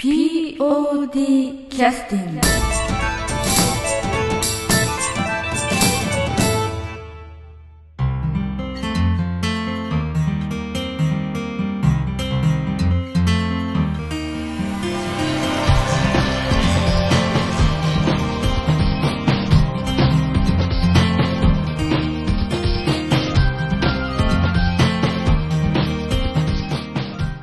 [0.00, 2.40] POD キャスティング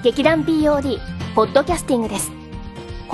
[0.04, 1.00] 劇団 POD
[1.36, 2.45] ポッドキャスティングです。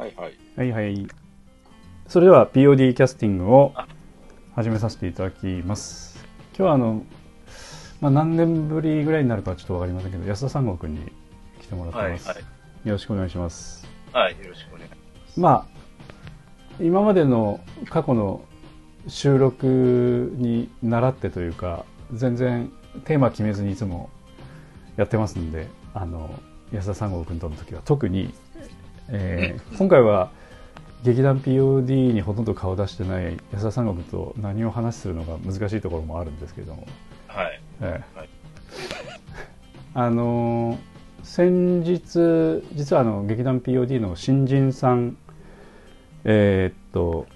[0.00, 0.34] はいはい。
[0.56, 1.06] はいはい。
[2.08, 3.74] それでは POD キャスティングを
[4.54, 6.26] 始めさせていただきます。
[6.56, 7.04] 今日はあの、
[8.00, 11.12] まあ、何年ぶりぐらいになるかはちょっとわかりませんけど、安田三郷君に
[11.60, 12.28] 来てもらってます。
[12.28, 12.88] はいはい。
[12.88, 13.86] よろしくお願いします。
[14.14, 14.96] はい、よろしくお願いしま
[15.28, 15.40] す。
[15.40, 15.66] まあ、
[16.80, 18.40] 今までの過去の
[19.06, 22.72] 収録に習ってというか、全然
[23.04, 24.08] テーマ決めずにいつも
[24.96, 26.40] やってますんで、あの、
[26.72, 28.32] 安田三郷君との時は特に、
[29.10, 30.30] えー今回は
[31.02, 36.86] 劇団 POD にほとんど顔出してない安田三郷君と何を話するのが難しいところもあるんですけれども、
[37.26, 37.60] はい。
[37.80, 38.28] ええはい
[39.94, 40.78] あのー
[41.22, 45.18] 先日実はあの劇団 POD の新人さん
[46.24, 47.26] えーっと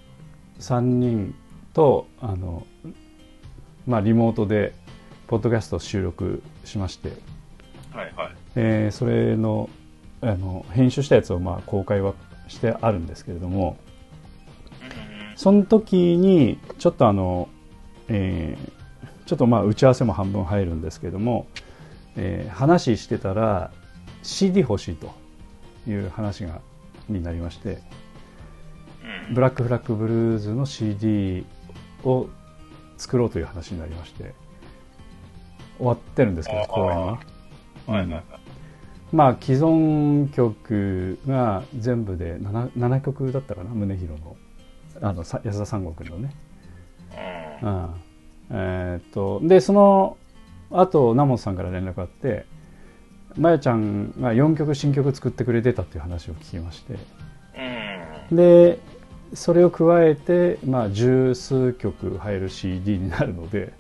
[0.59, 1.35] 3人
[1.75, 2.67] とあの
[3.87, 4.75] まあリモートで
[5.27, 7.13] ポッドキャストを収録しまして、
[7.93, 8.33] はいはい。
[8.57, 9.69] えーそれの
[10.25, 12.15] あの編集したやつをまあ公開は
[12.49, 13.77] してあるんですけれども
[14.83, 17.49] うんその時にちょっとあの、
[18.09, 18.75] えー
[19.27, 21.47] ちょっとまあ打ち合わせも半分入るんですけれども、
[22.15, 23.71] えー話してたら
[24.23, 25.15] CD 欲しいと
[25.89, 26.61] いう話が
[27.09, 27.79] になりまして
[29.29, 31.47] うんブラックフラッグブルーズの CD
[32.05, 32.29] を
[32.99, 34.35] 作ろうという話になりまして
[35.79, 37.07] 終わってるんですけど公演は。
[37.07, 37.19] は
[37.89, 38.23] いはいはい。
[39.15, 44.37] まあ既存曲が全部で 7, 7曲だったかな宗弘の
[45.01, 46.35] あのさ安田三郷君のね。
[47.63, 47.67] う。
[47.67, 47.95] うんん
[48.51, 50.17] えーっとでその
[50.73, 52.45] あと南本さんから連絡があって
[53.39, 56.95] まやちゃんが4曲新曲作ってくれてたっていう話を聞きまして
[58.31, 58.37] うん。
[58.37, 58.81] で
[59.33, 63.73] それを加えて、まあ、十数曲入る CD になるので、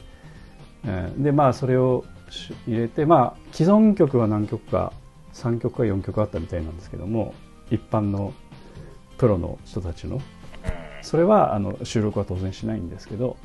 [0.85, 4.93] えーでまあそれをし入れてまあ既存曲は何曲か
[5.35, 7.35] 3曲か4曲あったみたいなんですけども
[7.71, 8.33] 一般の
[9.19, 10.21] プロの人たちの
[11.03, 13.37] それはあの収録は当然しないんですけど、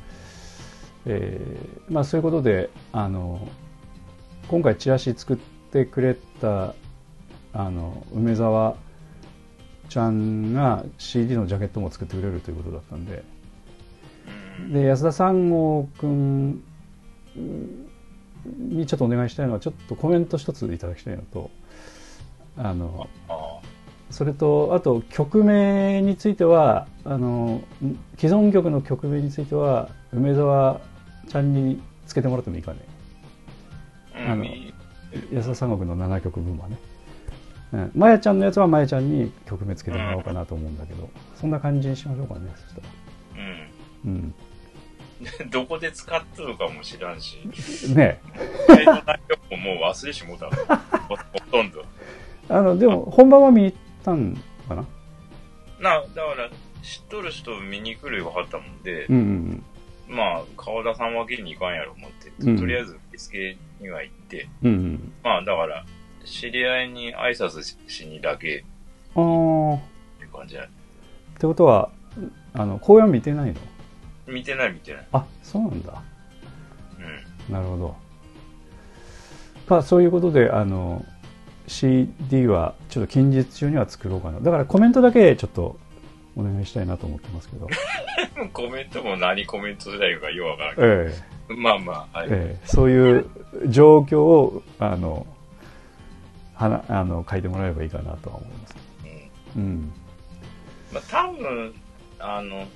[1.04, 3.46] えーまあ、そういうことであの
[4.48, 6.74] 今回チラシ作ってくれた
[7.52, 8.76] あの梅沢
[9.88, 13.22] ちゃんが CD のジャケットも作ってくれるということだったんで。
[14.72, 16.62] で安田三郷君
[18.58, 21.50] にちょっとお願いしたいのはちょっとコメント一ついただきたいのと
[22.62, 23.58] あのあ
[24.10, 27.62] それとあと曲名についてはあの
[28.18, 30.80] 既存曲の曲名については梅沢
[31.28, 32.78] ちゃんにつけてもらってもいいかね。
[34.14, 34.32] あ。
[34.32, 34.44] あの
[35.32, 36.78] 安田三国の7曲分はね、
[37.72, 41.08] うん、まやちゃんのやつはまやちゃんに曲名つけてもらおうかなと思うんだけど、
[41.40, 42.86] そんな感じにしましょうかねそしたら。
[44.04, 44.12] うん。
[44.12, 44.34] うん。
[45.50, 47.38] どこで使っとるかも知らんし、
[47.94, 48.20] ね。
[48.66, 49.20] それの内
[49.50, 50.46] 容ももう忘れしもうた。
[51.08, 51.16] ほ
[51.50, 51.84] とんど。
[52.50, 54.34] あのでも本番は見に行ったん
[54.68, 54.84] かな？
[55.80, 56.50] な、だから、
[56.82, 59.64] 知っとる人見に来るよかったもんで、うんうん
[60.08, 65.84] まあ、川田さんわけにいかんやろ思って、うんとりあえず受付には行って、うんうんまあ、だから、
[66.24, 68.64] 知り合いに挨拶ししにだけ
[69.14, 69.80] うんああっ
[70.20, 70.64] て感じや。
[70.64, 70.68] っ
[71.38, 71.90] てことは
[72.52, 73.60] あの公演見てないの？
[74.26, 75.06] 見てない見てない。
[75.12, 76.02] あそうなんだ
[77.48, 77.54] うん。
[77.54, 77.96] なるほど。
[79.66, 81.04] まあそういうことであの
[81.70, 84.40] CD はちょっと近日中には作ろうかな。
[84.40, 85.78] だからコメントだけちょっと
[86.36, 87.68] お願いしたいなと思ってますけど。
[88.52, 90.86] コメントも何コメントすればいいかよくわからんけど。
[90.88, 91.14] え
[91.56, 92.28] まあまあ、はい。
[92.28, 93.30] えええそういう
[93.68, 95.26] 状況をあの
[96.54, 98.76] はなあの書いてもらえればいいかなとは思います。
[99.56, 99.92] うんうん。
[100.92, 101.74] まあ多分、
[102.18, 102.66] あの、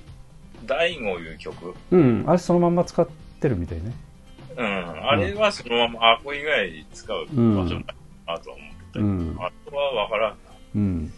[0.67, 2.25] 大悟いう曲、うん。
[2.29, 3.09] あれそのまんま使っ
[3.41, 3.93] てるみたいね。
[4.57, 7.85] うん、あれはそのまま、あ、これ以外使う場所ない
[8.27, 8.64] なとは思
[9.01, 9.37] ってたけど、うん。
[9.39, 10.37] あとはわからんな。
[10.77, 11.13] うん。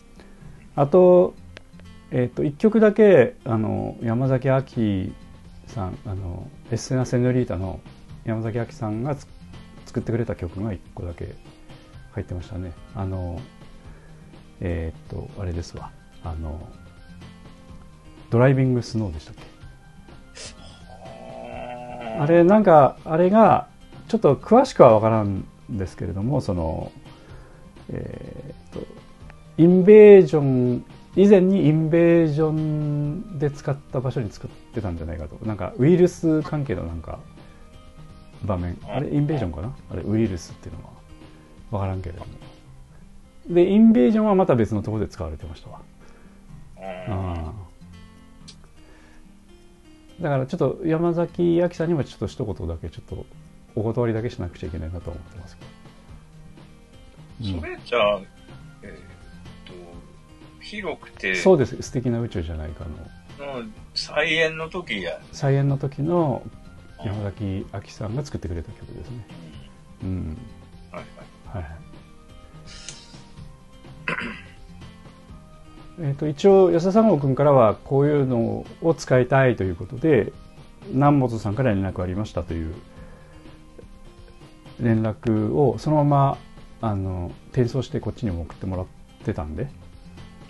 [0.74, 1.34] あと,、
[2.10, 5.12] えー、と1曲だけあの山崎亜紀
[5.66, 7.80] さんあのエッセナ・セノリータの
[8.24, 9.26] 山崎亜紀さんがつ
[9.86, 11.34] 作ってくれた曲が1個だけ
[12.12, 12.72] 入ってましたね。
[12.94, 13.40] あの
[14.60, 15.90] えっ、とあれですわ。
[16.24, 16.60] あの
[18.30, 19.42] ドライビングスノーでしたっけ？
[22.20, 22.26] あ。
[22.26, 23.68] れなんかあれが
[24.08, 26.92] ちょっと詳しくは分からんですけれどもその
[27.90, 28.86] えっ、と
[29.58, 30.84] インベージョン
[31.16, 35.38] 以前にインベージョンで使った場所に作ってたんじゃないかと。
[35.46, 37.20] なんかウイルス関係のなんか
[38.44, 38.76] 場面。
[38.86, 39.74] あれインベージョンかな？
[39.90, 40.90] あれウイルスっていうのは。
[41.70, 42.26] 分からんけれども。
[43.48, 45.80] でインベージョンはまた別のところで使われてましたわ。
[46.78, 53.26] あーだからちょっと山崎亜紀さんにもちょっと一言だけちょっと
[53.74, 55.70] お断りだけしなくちゃいけないなと思ってますけど、
[57.42, 58.20] それじゃあ、
[58.82, 58.98] えーっ
[59.66, 59.72] と、
[60.60, 61.80] 広くて、そうです。
[61.82, 62.84] 素敵な宇宙じゃないか
[63.38, 63.60] の。
[63.60, 66.42] の再演の時や、再演の時の
[67.04, 69.26] 山崎亜紀さんが作ってくれた曲ですね。
[70.02, 70.08] うん。
[70.08, 70.38] うん。
[70.90, 71.04] はい
[71.54, 71.64] はい。
[71.64, 71.76] はい
[75.98, 80.32] えー、と一応安田三郷君からはこういうのを使いたいということで
[80.90, 82.74] 南本さんから連絡がありましたという
[84.80, 86.38] 連絡をそのまま
[86.80, 88.86] あの転送してこっちにも送ってもらっ
[89.24, 89.68] てたんで、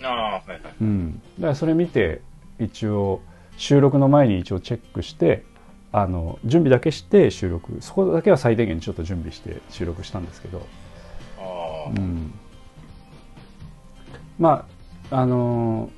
[0.03, 0.59] ああ、はいはい。
[0.81, 2.21] うん、だからそれ見て
[2.59, 3.21] 一応
[3.57, 5.43] 収録の前に一応チェックして
[5.91, 7.77] あの準備だけして収録。
[7.81, 10.65] そこだけは最低限ちょっと準備して収録したんですけど、
[11.39, 11.41] あ
[11.87, 12.33] あ、うん、
[14.37, 14.67] ま
[15.11, 15.89] ああの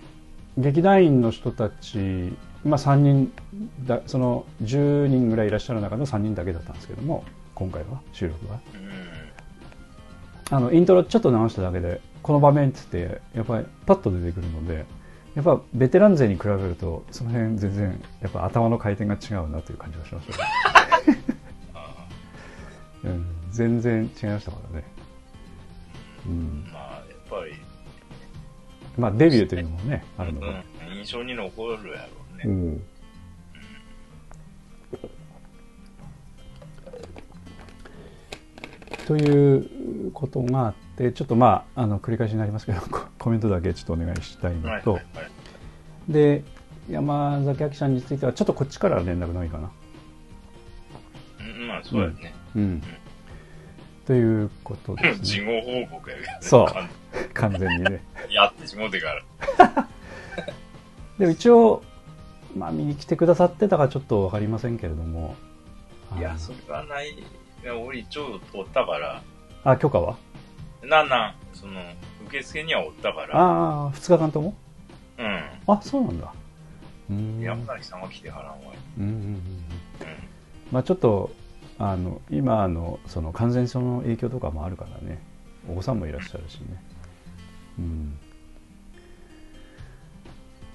[0.57, 1.97] 劇団員の人たち、
[2.63, 3.33] まあ、3人
[3.85, 7.23] だその10人ぐらいいらっしゃる中の3人だけだったんですけども
[7.55, 8.59] 今回は収録は。
[8.73, 9.08] うん。
[10.51, 14.85] あのイントロちょっと直しただけでこの場面っつってやっぱりパッと出てくるので
[15.35, 20.33] やっぱベテラン勢に比べるとその辺全然やっぱ頭の回転が違うなという感じがしました
[23.07, 24.85] うん、全然違いましたからね、
[26.25, 26.65] うん。
[26.67, 27.53] あ、まあ、やっぱり、
[28.97, 32.43] まあデビューというのもねあるので、うん、印象に残るやろうね。
[32.45, 32.83] うん
[39.09, 45.01] ということがあってちょっとまああの繰り返しになりますけどココメントだけちょっとお願いしたいのと、はいはいはい。
[46.09, 46.43] で
[46.91, 49.71] 山崎亜紀さんについてはちょっとこっちから連絡ないかな。
[51.39, 52.35] うんまあ、そうやね。
[52.55, 52.83] うん、
[54.05, 56.37] ということです 事ね後報告やけどね。
[56.41, 56.89] そう完
[57.33, 58.03] 完全にね。
[58.29, 59.07] やってしもうてか
[59.57, 59.87] ら。
[61.17, 61.81] で一応、
[62.55, 65.35] まあ、見に来てくださってたかちょっと分かりませんけれども
[66.15, 67.15] いや、それはない。
[67.63, 69.21] いや俺一応おったから、
[69.63, 70.17] あ許可は？
[70.83, 71.81] なんなん、その、
[72.27, 74.53] 受付にはおったから、ああ2日間とも？
[75.17, 75.21] う
[75.67, 76.33] あそうなんだ。
[77.09, 77.39] うーん。
[77.39, 77.41] ん。
[77.41, 78.77] 山崎さんは来てはらんわい。
[78.97, 79.25] うんうんうんうん。
[79.25, 79.37] うん。
[80.71, 81.31] まあちょっと
[81.77, 85.21] あの今のその感染症の影響とかもあるからね。
[85.69, 86.81] お子さんもいらっしゃるしね。
[87.79, 88.19] うん、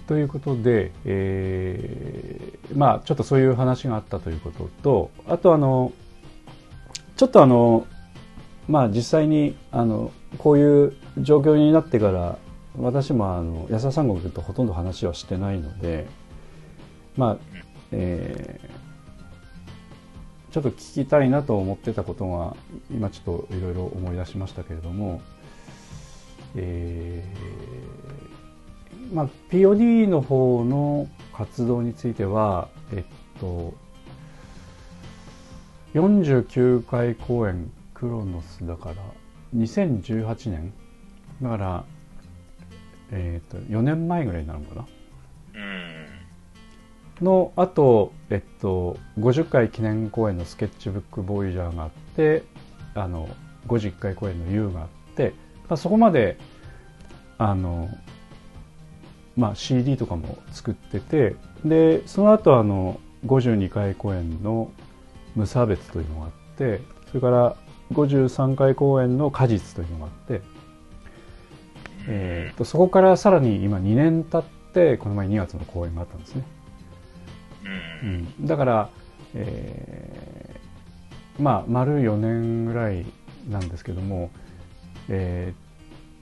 [0.07, 5.93] ということで、えーまあちょっとそういう話があったということとあとあの
[7.17, 7.87] ちょっとあの
[8.69, 12.39] まあ実際にあのこういう状況になってから
[12.79, 16.07] 私もあの安田三国とほとんど話はしてないので
[17.17, 17.37] まあ
[17.93, 18.85] えー
[20.55, 22.57] ちょっと聞きたいなと思ってたことが
[22.89, 25.21] 今ちょっといろいろ思い出しましたけれども、
[26.55, 33.75] えーまあ、POD の方の活動については、えっと、
[35.95, 38.97] 49回公演クロノスだから
[39.57, 40.73] 2018年
[41.41, 41.85] だから、
[43.13, 44.87] えっと4年前ぐらいになるのかな？
[45.55, 47.25] うん。
[47.25, 52.43] のあと、えっと、50回記念公演のスケッチブックボーイジャーがあって
[52.95, 53.29] あの
[53.69, 55.33] 51回公演の U があって、
[55.69, 56.37] まあ、そこまで
[57.39, 57.89] あの、
[59.37, 64.73] まあ、CD とかも作っててでその後あの52回公演の
[65.35, 67.57] 無差別というのがあってそれから
[67.93, 70.43] 53回公演の果実というのがあって、
[72.09, 76.45] えー、とそこからさらに今2年経ってこの前2月の公演があったんですね。
[78.03, 78.47] うん。
[78.47, 78.91] だから、
[79.35, 80.65] えー
[81.37, 83.05] まあ丸4年ぐらい
[83.49, 84.31] なんですけども、
[85.09, 85.53] え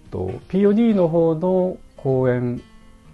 [0.08, 2.62] ーと POD の方の公演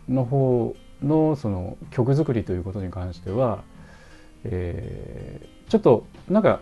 [0.09, 3.63] の方のその曲作りということに関しては、
[4.45, 6.61] えーちょっとなんか、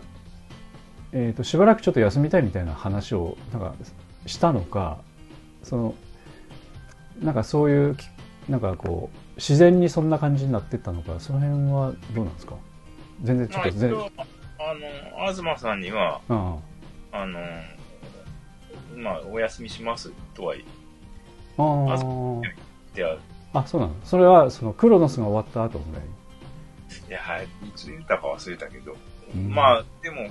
[1.11, 3.73] えーっとしばらくちょっと休みたいみたいな話をなんか
[4.25, 4.99] したのか
[5.63, 5.95] その
[7.21, 8.05] なんかそういうき
[8.49, 12.55] なんかこう自然にそんな感じになってったのかその辺はどうなんですか？
[13.23, 14.11] 全然ちょまあ、っと全一応
[14.59, 14.73] あ
[15.27, 16.55] の、東さんには、あ
[17.11, 17.39] あの、
[18.95, 20.65] まあ、お休みしますとは言っ
[22.93, 23.19] てある。
[23.53, 23.93] あそうなの。
[24.03, 26.05] それはそのクロノスが終わった後ぐらい
[27.07, 28.95] いや、はいいつ言ったか忘れたけど。
[29.35, 30.29] うんまあ、でも、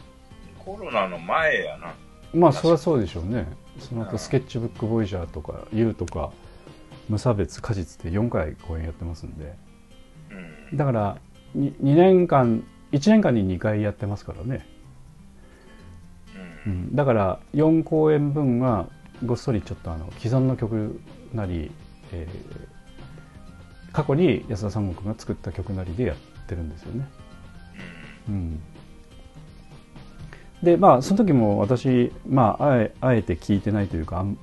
[0.58, 1.94] コロナの前やな。
[2.34, 3.46] まあそりゃそうでしょうね
[3.78, 6.32] その後スケッチブックボイジャーとか U とか
[7.08, 9.54] 無差別果実って4回公演やってますんで
[10.70, 10.76] うん。
[10.76, 11.18] だから
[11.54, 14.66] に 2, 年間1年間に2回やってますからね、
[16.66, 16.70] う。
[16.70, 18.88] うんん、だから4公演分は
[19.25, 21.00] ごっそりちょっとあの既存の曲
[21.32, 21.70] なり、
[22.12, 22.76] えー
[23.96, 26.16] 過去に安田三国が作った曲なりでやっ
[26.47, 27.09] てるんですよね。
[28.29, 28.61] うん、
[30.62, 34.38] でまあその時も私、まあ、あえあえて聞いてないというかあん、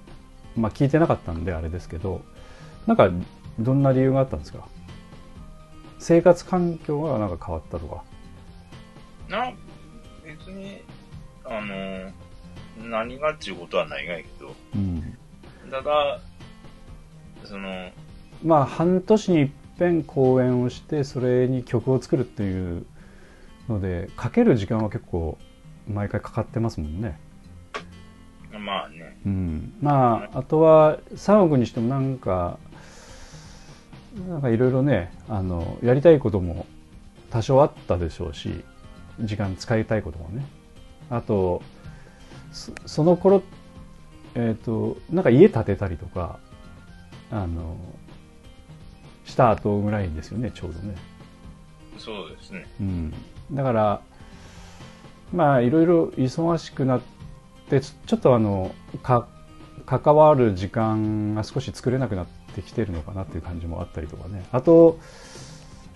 [0.56, 2.22] まあ、聞いてなかったんであれですけど
[2.88, 3.10] なんか
[3.60, 4.68] どんな理由があったんですか？
[6.00, 8.04] 生活環境がなんか変わったとか？
[9.30, 9.54] な、
[10.26, 10.82] 別に、
[11.46, 12.12] あの、
[12.90, 15.18] 何がっちゅうことはないがやけど、うん。
[15.72, 16.20] ただ、
[17.46, 17.90] その、
[18.44, 22.86] まあ半年に一遍公演をしてそれに曲を作るっていう
[23.68, 25.38] のでかける時間は結構
[25.88, 27.20] 毎回かかってますもんね。
[28.52, 32.60] まあね、うん、まああとは3億にしてもなんか
[34.28, 36.66] なんかいろいろねあのやりたいことも
[37.32, 38.64] 多少あったでしょうし
[39.20, 40.46] 時間使いたいこともね。
[41.10, 41.62] あと
[42.52, 43.42] そその頃
[44.36, 46.40] えっ、となんか家建てたりとか
[47.32, 47.78] あの
[49.26, 50.96] した後ぐらいですよねちょうどね、
[51.98, 52.68] そうですね。
[52.80, 53.14] うん、
[53.52, 54.02] だから
[55.34, 57.02] まあいろいろ忙しくなっ
[57.70, 59.28] てちちょっとあのか
[59.86, 64.46] 関わる時間が少し作れなくなってきてるのかなっていう感じもあったりとかね。
[64.52, 65.00] あと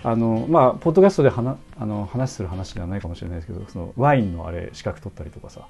[0.04, 5.68] あのまあポッドキャストで話あの話する話ではないかもしれないですけどそのワインのあれ資格取ったりとかさ。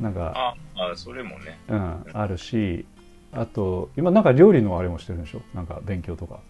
[0.00, 2.84] なんか、あ、あそれもね、うん、あるし
[3.30, 5.40] あと今なんか料理のあれもしてるんでしょ？
[5.54, 6.40] なんか勉強とか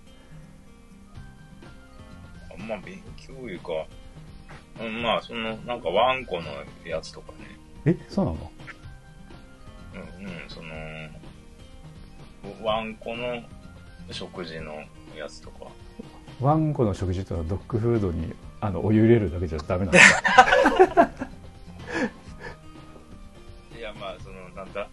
[2.64, 3.72] まあ勉強いうか、
[4.80, 6.44] うん、まあその、なんかワンコの
[6.84, 7.38] やつとかね、
[7.86, 8.50] えそうなの？
[9.94, 10.74] うん、うん、その、
[12.62, 13.42] ワンコの
[14.10, 14.82] 食事の
[15.16, 15.66] やつとか。
[16.40, 19.98] ワンコの食事ってのはドッグフードにあのお湯入れるだけじゃダメなんで
[23.78, 24.88] いや、まあその、なんだ、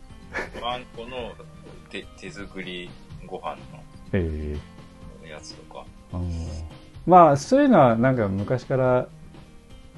[0.61, 1.33] ワンコの
[1.89, 2.89] 手手作り
[3.25, 3.57] ご飯
[4.13, 4.55] え
[5.23, 5.25] え。
[5.25, 5.85] のやつとか。
[6.13, 6.29] あの
[7.05, 9.08] まあそういうのはなんか昔から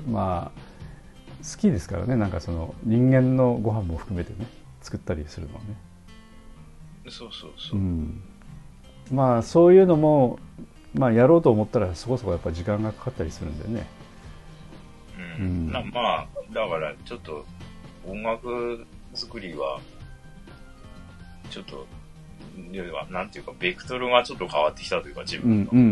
[0.10, 0.60] まあ
[1.44, 2.16] 好きですからね。
[2.16, 4.48] なんかその人間のご飯も含めてね。
[4.84, 5.78] 作ったりするのはね、
[7.10, 7.80] そうそうそう。
[7.80, 7.82] う。
[7.82, 8.22] ん、
[9.12, 10.40] まあそういうのも
[10.94, 13.88] まあやろうと思ったらそこそこやっぱ時間がかかったりするんでね。
[15.40, 15.72] うん。
[15.72, 17.46] まあ、だからちょっと
[18.06, 19.80] 音楽作りは、
[21.50, 21.88] ちょっと、
[22.72, 25.72] 要はなんていうか、ベクトルがちょっと変わってきたというか、自分の。
[25.72, 25.86] うんうん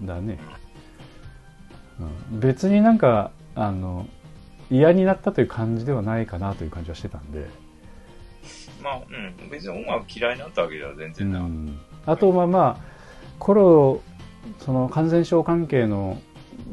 [0.00, 0.06] うん。
[0.06, 0.38] だね、
[2.32, 4.06] うん、別になんかあの
[4.70, 7.46] 嫌になったという感じではないかなという感じはしてたんで。
[8.82, 11.40] まあ、うん、別に音楽嫌いになったわけでは全然な。
[11.40, 11.78] うん。
[12.06, 12.84] あとまあまあ
[13.38, 14.02] コロ
[14.60, 16.20] その感染症関係の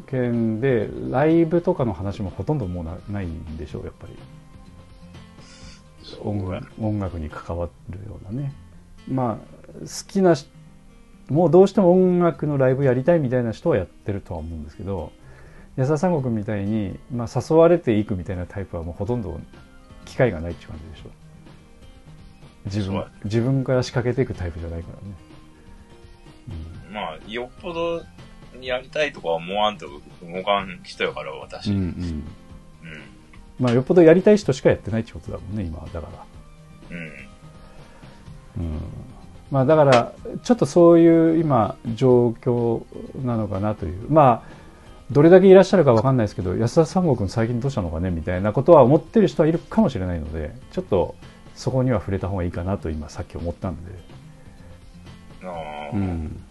[0.08, 4.16] 件でライブとかの話もほとんどもうなないんでしょうやっぱり。
[6.22, 8.54] 音楽に関わるようなね
[9.10, 10.48] まあ好きなし
[11.30, 15.12] もうどうしても音楽のライブやりたいみたいな人はやってるとは思うんですけど
[15.76, 19.40] 安田三国みたいに、まあ、誘われていくみたいなタイプはもうほとんど
[20.06, 21.12] 機会がないっていう感じでしょ
[22.66, 25.16] 自分自分から仕掛けていくタイプじゃないからね、
[26.92, 28.04] まあ、よっぽど
[28.62, 31.72] やりたいとか思わんと動かん人やから、私。
[31.72, 31.90] うんうんうん。
[31.90, 32.24] うん。
[33.60, 35.88] まあよっぽどやりたい人しかやってないってことだもんね今は。
[35.94, 36.08] だか
[36.90, 36.98] ら。
[36.98, 37.12] うん。
[38.58, 38.80] うん。
[39.52, 42.84] まあだからちょっとそういう今状況
[43.24, 44.10] なのかなという。
[44.10, 44.56] まあ
[45.12, 51.16] どれだけいらっしゃるかわかんないですけど安田三国最近どうしたのかねみたいなことは思ってる人はいるかもしれないのでちょっと
[51.54, 53.92] そこには触れた方がいいかなと今さっき思ったんで、
[55.44, 55.48] あ
[55.94, 56.44] あ、うん、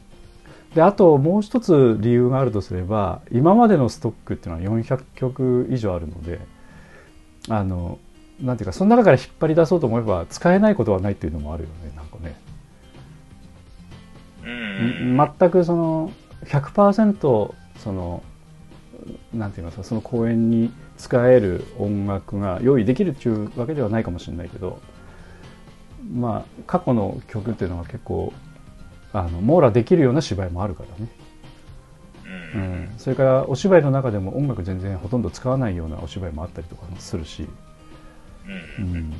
[0.75, 6.40] であともう一つ理由があるとすれば今までのストックっていうのは400曲以上あるので
[7.49, 7.99] あの
[8.41, 12.37] なんていうかその中から引っ張り出そうと思えば使えないことはないっていうのもあるよねなんかね。
[14.45, 15.17] うん。
[15.17, 16.12] 全くその
[16.45, 18.23] 100%その
[19.33, 24.81] なんて言いますかその公演に使える音楽が用意できるっていうわけではないかもしれないけど
[26.12, 28.33] まあ過去の曲っていうのは結構
[29.12, 31.11] あの網羅できるような芝居もあるからね、
[32.55, 32.59] う。
[32.59, 37.47] うんん、それからお芝居の中でも音楽全然ほとんど使わないようなお芝居もあったりとかもするし、
[38.78, 38.82] う。
[38.82, 39.12] ん、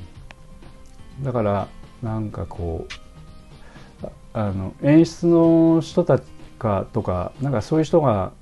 [1.23, 1.69] だから
[2.03, 2.87] なんかこ
[4.03, 6.25] うあの演出の人たち
[6.59, 8.33] かとかなんかそういう人が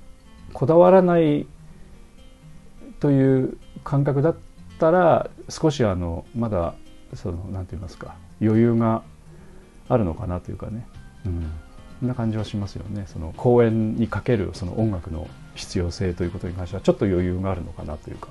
[0.53, 1.45] こだわらない
[2.99, 4.35] という感覚だっ
[4.79, 6.73] たら少しあのまだ
[7.13, 9.03] そのなんて言いますか余裕が
[9.89, 10.87] あるのかなというかね、
[11.25, 11.51] うん、
[11.99, 18.29] そんな感じはしますよねその公演にかけるその音楽の必要性ということに関してはちょっと余裕があるのかなというか。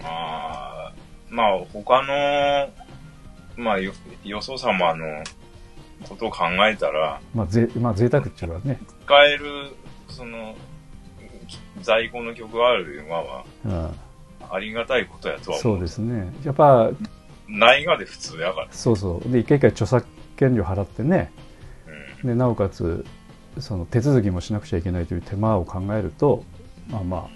[0.00, 0.67] まあ、
[1.30, 2.70] まあ、他の、
[3.56, 3.92] まあ、よ、
[4.24, 5.22] よそ様の
[6.08, 9.44] ことを考えたら、まあ、ぜまあ贅沢っていうのはね、使える、
[10.08, 10.54] その、
[11.82, 13.90] 在庫の曲があるのは、うん、
[14.50, 15.76] ありがたいことやとは思う。
[15.76, 16.90] そうですねやっぱ
[17.46, 18.68] ないがで普通やから。
[18.70, 20.06] そうそうで一回一回著作
[20.36, 21.32] 権料払ってね
[22.22, 22.28] うん。
[22.28, 23.04] でなおかつ
[23.58, 26.44] その手続きもしなくちゃいけないという手間を考えると
[26.88, 27.28] まあまあ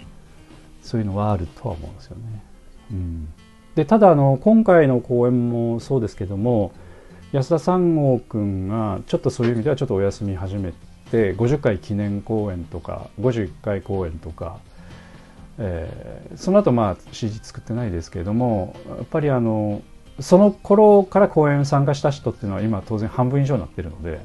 [0.81, 2.43] そういうのはあるとは思うんですよね。
[2.91, 3.33] うん、
[3.75, 6.71] でただあの今回の公演もそうですけども
[7.31, 10.71] 安田三郷君がちょっとそういう意味ではちょっとお休み始め
[11.11, 14.59] て50回記念公演とか51回公演とか、
[15.57, 19.81] えーその後まあ CD 作ってないですけれどもやっぱりあの
[20.19, 24.19] その頃から公演参加した人っていうのは今当然半分以上になってるので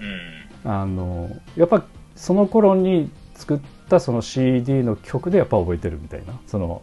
[0.00, 0.38] うん。
[0.70, 1.84] あのやっぱ
[2.16, 6.82] その頃に作ったその CD の曲でやっぱ覚えてるみたいなその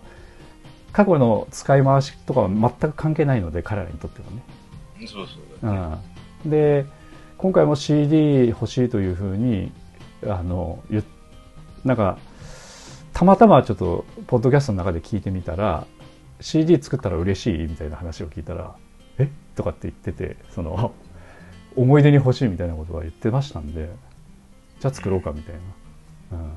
[0.96, 4.44] 過去の使い回しとかは全く関係ないので彼らにとってはね。
[5.06, 5.70] そうそう。
[5.70, 6.86] うん、で
[7.38, 9.74] 今回も CD 欲しいというふうに
[10.25, 10.82] あの
[11.84, 12.18] なんか
[13.12, 15.86] たまたまちょっとポッドキャストの中で聞いてみたら
[16.40, 18.74] CD 作ったら嬉しいみたいな話を聞いたら
[19.20, 19.30] 「え？
[19.56, 20.94] とかって言っててその
[21.75, 23.90] 思い出に欲しいみたいなことは言ってましたんで
[24.80, 25.56] じゃあ作ろうかみたい
[26.32, 26.52] な、うん、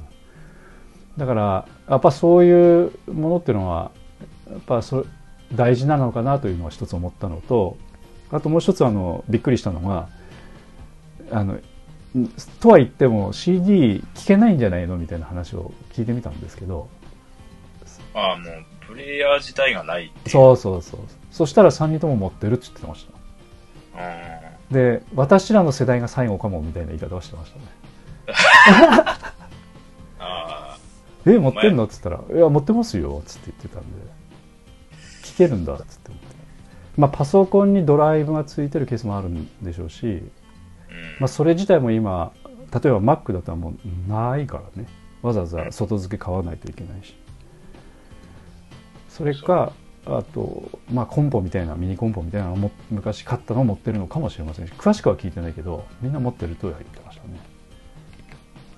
[1.17, 4.08] だからやっぱそういうものっていうのはや
[4.57, 5.07] っぱそ
[5.55, 7.77] 大事なのかなというのは一つ思ったのと
[8.31, 10.09] あともう一つあのびっくりしたのが
[11.31, 11.63] あのん
[12.61, 16.89] とは言っても CD 聴けないんじゃないのみたいな話を聞いてみたんですけど
[18.15, 20.31] ああ、もう、プレイヤー自体がないって。
[20.31, 21.01] そうそうそう。
[21.31, 23.07] そしたら3人とも持ってるって言ってまし
[23.95, 24.03] た。
[24.03, 24.75] うん。
[24.75, 27.65] で私らの世代が最後かもみたいな言い方をしてましたね。
[30.19, 30.79] ああ、
[31.25, 31.85] え持ってんの？
[31.85, 33.89] っつったら「いや持ってますよ」っつって言ってたんで。
[33.99, 34.18] 聞
[35.39, 36.11] けるんだっつって。
[36.11, 36.27] 思って
[36.97, 40.21] まあパソコンにドライブがついてるケースもあるんでしょうし、うん。
[41.21, 44.89] まあ、それ自体も今例えば Mac だったらもうないからね。
[45.23, 47.17] わざわざ外付け買わないといけないし。
[49.09, 49.73] それか
[50.07, 57.41] あと、まあ、コンポみたいなミニコンポみたいなのをも昔買ったのを持ってるのかもしれませんし詳しくは聞いてないけどみんな持ってるとは言ってましたね。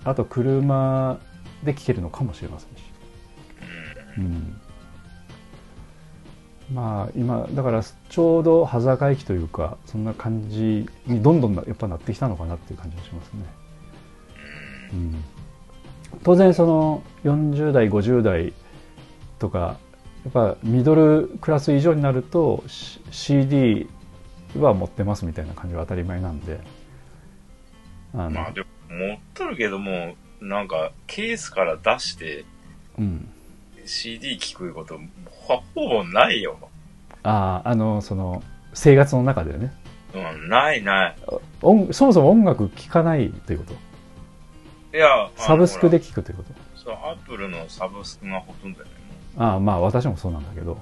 [0.02, 1.20] あと車
[1.62, 2.82] で聴けるのかもしれませんし。
[4.18, 4.60] うん
[6.72, 13.44] まあ今だからちょうど端境期というかそんな感じにどんどんなやっぱなってきたのかなっていう感じがしますね。
[14.92, 15.24] うん、
[16.22, 18.52] 当然その40代50代
[19.38, 19.78] とか
[20.24, 22.62] やっぱミドルクラス以上になると
[23.11, 23.88] CD
[24.59, 26.61] は持ってますみたいな感じは当たり前なんで。
[28.14, 32.44] あの、まあでも、持っとるけども、なんか、ケースから出して
[32.98, 33.28] うん、
[33.87, 35.00] CD 聞くこと、
[35.46, 36.57] ほほぼないよ。
[37.22, 39.72] あああのその生活の中でね
[40.14, 41.16] うん、ないない。
[41.62, 43.64] 音そもそも音楽聴かないというこ
[44.92, 44.96] と？
[44.96, 46.53] いや、サブスクでほ聴くということ？
[46.53, 48.90] らそう、アップルのサブスクがほとんどやね
[49.37, 50.81] ああまあ私もそうなんだけど、も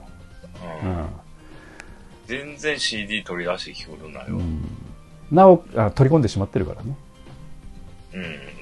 [0.82, 0.88] うう。
[0.88, 1.06] うん。
[2.26, 4.26] 全然 CD 取り出して聞くことないわ。
[4.28, 4.38] ううん。
[4.38, 4.64] ん、
[5.30, 6.96] なおあ取り込んでしまってるからね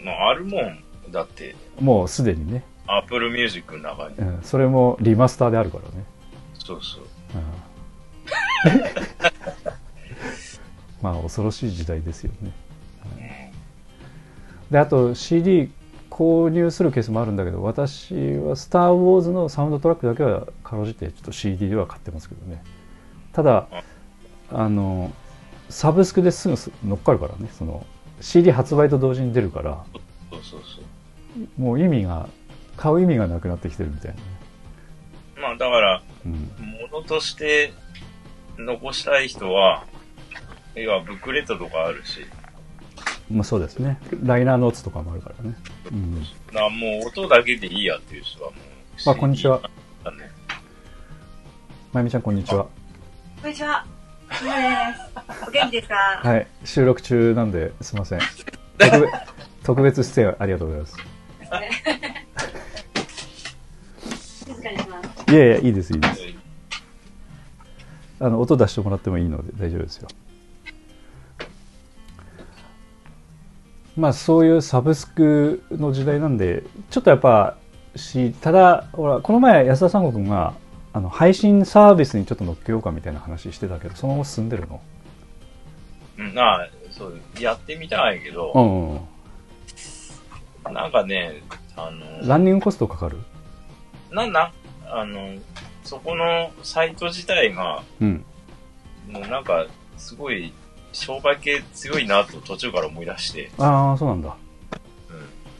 [0.05, 0.83] まあ、あるもん。
[1.13, 4.16] だって、もうすでにね、アップルミュージックの中に。
[4.16, 6.05] うん、それもリマスターであるからね、
[6.59, 7.05] そうそう。
[7.35, 8.83] うん、
[11.03, 12.53] まあ恐ろしい時代ですよね、
[13.01, 13.53] はい。
[14.70, 15.70] であと CD
[16.11, 22.62] 購入するケースもあるんだけど私は「スター・ウォーズ」のサウンドトラックだけはかろうじてちょっと CD では買ってますけどね。
[23.33, 23.66] ただ
[24.51, 25.12] あの
[25.68, 26.55] サブスクですぐ
[26.87, 27.49] 乗っかるからね。
[27.53, 27.85] その
[28.20, 29.85] CD 発売と同時に出るから。
[30.31, 31.61] そうそうそう。
[31.61, 32.29] もう意味が
[32.77, 34.17] 買う意味がなくなってきてるみたいな。
[34.17, 34.23] ね、
[35.41, 37.73] まあ、だから、うん、ものとして
[38.59, 39.85] 残したい人は、
[40.75, 42.27] 要はブックレットとかあるし、
[43.31, 43.99] まあそうですね。
[44.23, 45.57] ライナーノーツとかもあるからね、
[45.91, 48.57] うん、だからもう音だけでいいやっていう人はも
[49.07, 49.61] う、あこんにちは。
[50.05, 50.31] CD だね。
[51.93, 52.67] まゆみちゃんこんにちは。
[53.43, 53.85] こんにちは。
[55.47, 55.95] お元気ですか？
[56.23, 58.21] はい、収録中なんですいません。
[58.79, 59.12] 特別
[59.65, 60.97] 特別出演ありがとうございます。
[64.45, 65.16] 静かにします。
[65.29, 66.23] いやいや、いいです、いいです。
[68.21, 70.09] あの、音出してもらってもいいので大丈夫ですよ。
[73.97, 77.57] まあ、そういうサブスクの時代なんで、ちょっとやっぱ
[77.97, 80.55] し、ただ、ほら、この前安田三国が、
[80.93, 84.81] あの、配信サービスにちょっと乗っけようかみたいな話してたけど、そのまま進んでるの？
[86.19, 90.75] うん、ああ、そう、やってみたいけど、うんうん。
[90.75, 91.43] なんかね、
[91.77, 93.19] あの、ランニングコストかかる？
[94.11, 94.53] なんだ
[94.87, 95.35] あの、
[95.85, 98.25] そこのサイト自体が、うん。
[99.09, 100.53] もうなんか、すごい、
[100.92, 104.37] 商売系強いなと途中から思い出して、ああ、そうなんだ。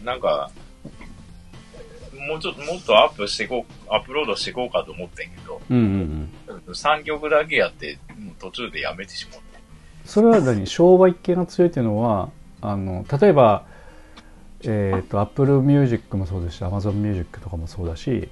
[0.01, 0.05] うん。
[0.05, 0.51] なんか、
[2.29, 6.73] もうちょっと、もっとアップしていこう、アップロードしていこうかと思ってんけど、うんうんうん。
[6.73, 9.47] 3曲だけやって、もう途中でやめてしまって。
[10.07, 10.67] それは何？
[10.67, 12.31] 商売系が強いっていうのは
[12.63, 13.67] あの例えば
[14.63, 18.29] えっ、と Apple Music もそうですし Amazon Music とかもそうだし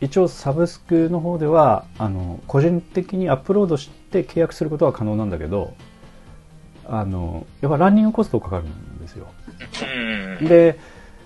[0.00, 5.74] 一応サブスクの方ではあの個人的にアップロードして契約することは可能なんだけど
[6.86, 9.28] あのやっぱランニングコストかかるんですよ
[10.40, 10.48] うん。
[10.48, 10.78] で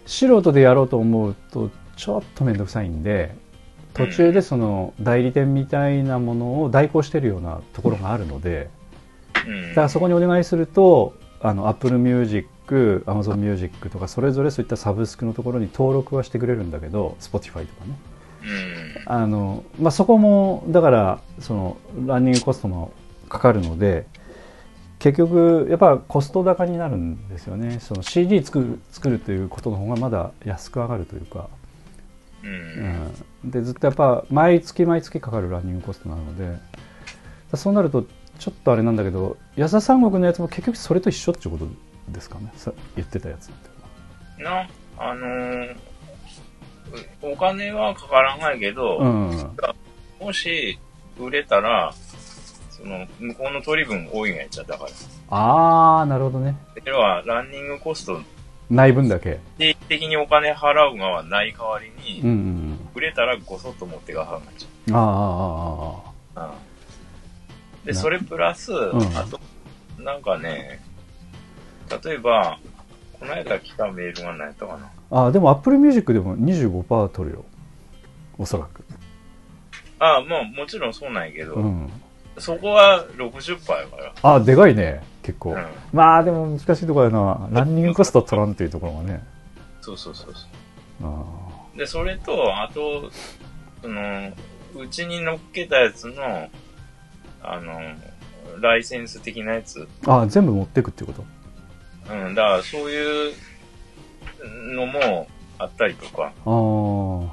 [0.06, 3.34] 素人でやろうと思うとちょっと面倒くさいんで
[3.94, 8.70] 途中でその代理店みたいなものを代行してるようなところがあるので、
[9.46, 9.68] うん。
[9.68, 18.11] だからそこにお願いするとあの Apple Music、Amazon Music とかそれぞれそういったサブスクのところに登録はしてくれるんだけど Spotify とかねうん。
[19.06, 21.76] あの、まあ、そこもだからその
[22.06, 22.92] ランニングコストも
[23.28, 24.06] かかるので
[24.98, 27.80] 結局やっぱコスト高になるんですよね。
[27.80, 31.48] その CD 作る作るということの方がまだ安く上がるというか、
[32.44, 32.46] う。
[32.46, 33.46] うん。
[33.48, 36.58] ん、でずっとやっぱ毎月毎月かかるランニングコストなので。
[37.56, 38.06] そうなると
[38.38, 41.68] ちょっとあれなんだけど安田三国のやつも結局それと一緒っていうこと
[42.10, 42.52] ですかね。
[42.56, 43.68] さ言ってたやつって
[44.40, 45.91] いうな、あのー
[47.22, 49.52] お金はかからないけど、うん
[50.20, 50.78] もし
[51.18, 51.92] 売れたら、
[52.70, 54.90] その、向こうの取り分多いんやっちゃったから。
[55.36, 58.20] ああなるほどね要は、ランニングコスト、
[58.70, 66.50] ない分だけ定期的にお金払う側はない代わりに、うんうん売れたらごそっと持ってがはになっちうんああああああゃう。
[66.50, 67.86] うん。
[67.86, 68.76] で、なそれプラス、ん
[69.16, 69.40] あと、
[69.98, 70.82] なんかね、
[72.04, 72.58] 例えば、
[73.22, 74.90] この間来たメールが何やったかな。
[75.10, 77.44] ああでも Apple Music でも25%取るよ
[78.38, 78.82] おそらく
[80.00, 81.90] ああ、まあもちろんそうなんやけど、うん
[82.38, 84.12] そこは60%やから。
[84.22, 85.66] ああでかいね結構、うん。
[85.92, 89.22] まあでも難しいところやなランニングコスト取らんっていうところがね
[89.82, 91.22] そうそうそうそあ
[91.74, 91.78] う。
[91.78, 92.32] で、それと、
[92.62, 93.10] あと、
[93.82, 94.32] その、
[94.76, 96.48] うちに乗っけたやつの、
[97.42, 97.80] あの、
[98.60, 99.86] ライセンス的なやつ。
[100.06, 101.24] ああ全部持ってくってこと？
[102.10, 103.34] うん、だからそういう
[104.74, 106.24] のもあったりとか。
[106.24, 107.32] ああうん。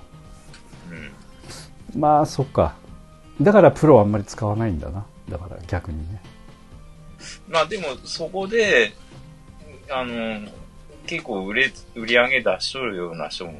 [2.00, 2.76] まあそっか
[3.42, 6.22] だからプロあんまり使わないんだなだから逆にね
[7.48, 8.94] まあでも、そこで、
[9.90, 10.48] あの、
[11.08, 13.54] 結構売れ、売り上げ出しとるような人も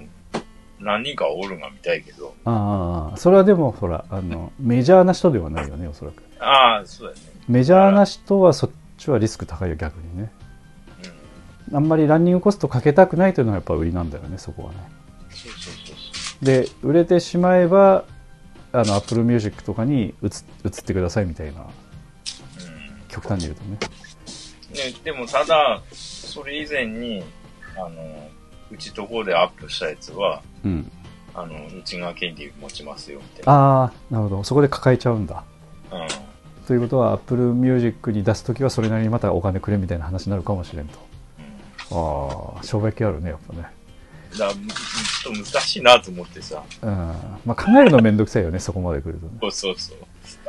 [0.80, 2.34] 何人かおるが見たいけど。
[2.46, 7.22] ああそれはでもほらあのメジャーな人ではないよねおそらくああ、そうだね。
[7.48, 10.39] メジャーな人はそっちはリスク高いよ逆にねうん。
[11.74, 14.78] あんまりランニングコストかけたくないというのはやっぱ売りなんだよねそこはね
[16.42, 18.06] で売れてしまえば
[18.72, 20.28] あの Apple Music とかに移
[20.66, 21.64] 移ってくださいみたいなう。
[21.64, 21.70] うん。
[23.08, 23.78] 極端に言うとね
[24.70, 27.24] ね、でもただ、それ以前に、
[27.76, 28.30] あの、
[28.72, 30.92] うちとこでアップしたやつは、うん
[31.34, 33.54] あの、うちが権利持ちますよ、みたいな。
[33.54, 35.44] ああなるほどそこで抱えちゃうんだ
[35.92, 36.08] うん。
[36.68, 41.09] ということは Apple Music に出す時はそれなりにまたお金くれみたいな話になるかもしれんとうん。
[41.92, 43.80] ああ商売系あるねやっぱね。
[44.38, 46.64] だちょっと難しいなと思ってさ。
[46.82, 46.90] うん。
[47.46, 49.32] まあ考えるのめんどくさいよねそこまで来るとね。
[49.42, 49.98] そうそうそう。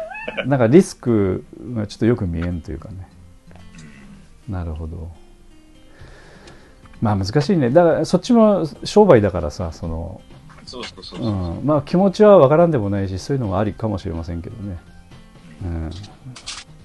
[0.46, 3.08] なんかリスクがちょっとよく見えんというかね。
[4.48, 5.10] なるほど。
[7.00, 7.70] まあ難しいね。
[7.70, 10.20] だからそっちも商売だからさその、
[10.66, 11.62] そうそうそううそう。
[11.62, 14.78] ん、まあ気持ちはわからんでもないしそういうのもありかもしれませんけどね、
[15.62, 15.90] うん、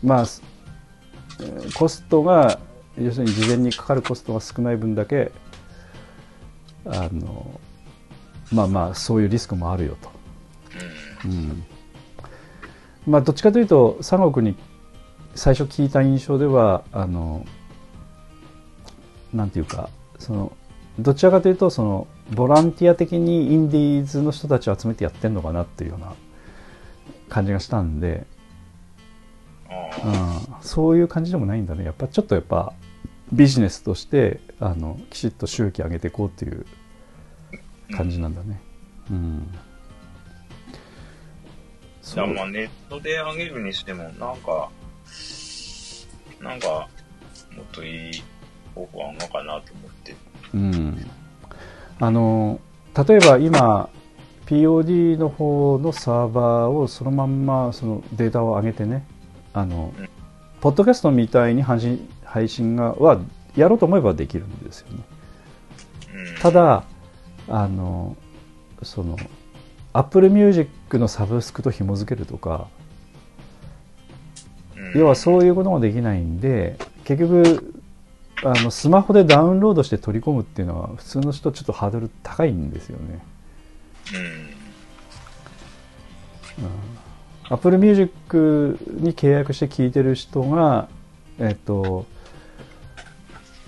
[0.04, 0.26] まあ
[1.76, 2.60] コストが
[3.00, 5.32] 要するに事前にかかるコストが少ない分だけ
[6.86, 7.60] あの
[8.52, 10.10] まあまあそういうリスクもあるよと。
[11.26, 11.66] うん。
[13.08, 14.56] まあ、どっちかというと三国に
[15.36, 17.46] 最初聞いた印象ではあの
[19.34, 20.52] なんていうかその
[20.98, 26.14] どちらかというとそのボランティア的にインディーズの人たちを集めてやってんのかなっていうような
[27.30, 28.26] 感じがしたんで、
[29.70, 31.84] うん、そういう感じでもないんだね。
[31.84, 32.74] やっぱちょっとやっぱ
[33.36, 36.66] ビジネスとしてあのきちっと収益上げていこうっていう
[37.92, 38.60] 感じなんだね。
[39.12, 39.52] うん。
[39.52, 39.58] だ
[42.16, 44.70] からまあネットで上げるにしても、なんか、
[46.40, 46.88] なんか、
[47.56, 48.24] もっといい
[48.74, 50.16] 方法あんのかなと思って。
[50.54, 51.12] うん、
[52.00, 52.60] あの
[53.08, 53.90] 例えば今
[54.46, 59.06] POD の方のサーバーをそのまんまそのデータを上げてね。
[59.54, 60.10] あの、うん。
[60.62, 63.22] ポッドキャストみたいに配信配信がは
[63.56, 65.04] やろうと思えばできるんですよね
[66.16, 66.84] うん、た、だ
[67.48, 68.18] あの
[68.84, 69.16] その
[69.94, 72.68] Apple Music のサブスクと紐付けるとか
[74.76, 77.74] うん、要はそういうこともできないんで結局
[78.44, 83.20] あのスマホでダウンロードして取り込むっていうのは普通の人ちょっとハードル高いんですよね。
[86.60, 87.54] うん。
[87.54, 90.90] Apple Music に契約して聴いてる人が
[91.40, 92.06] えっと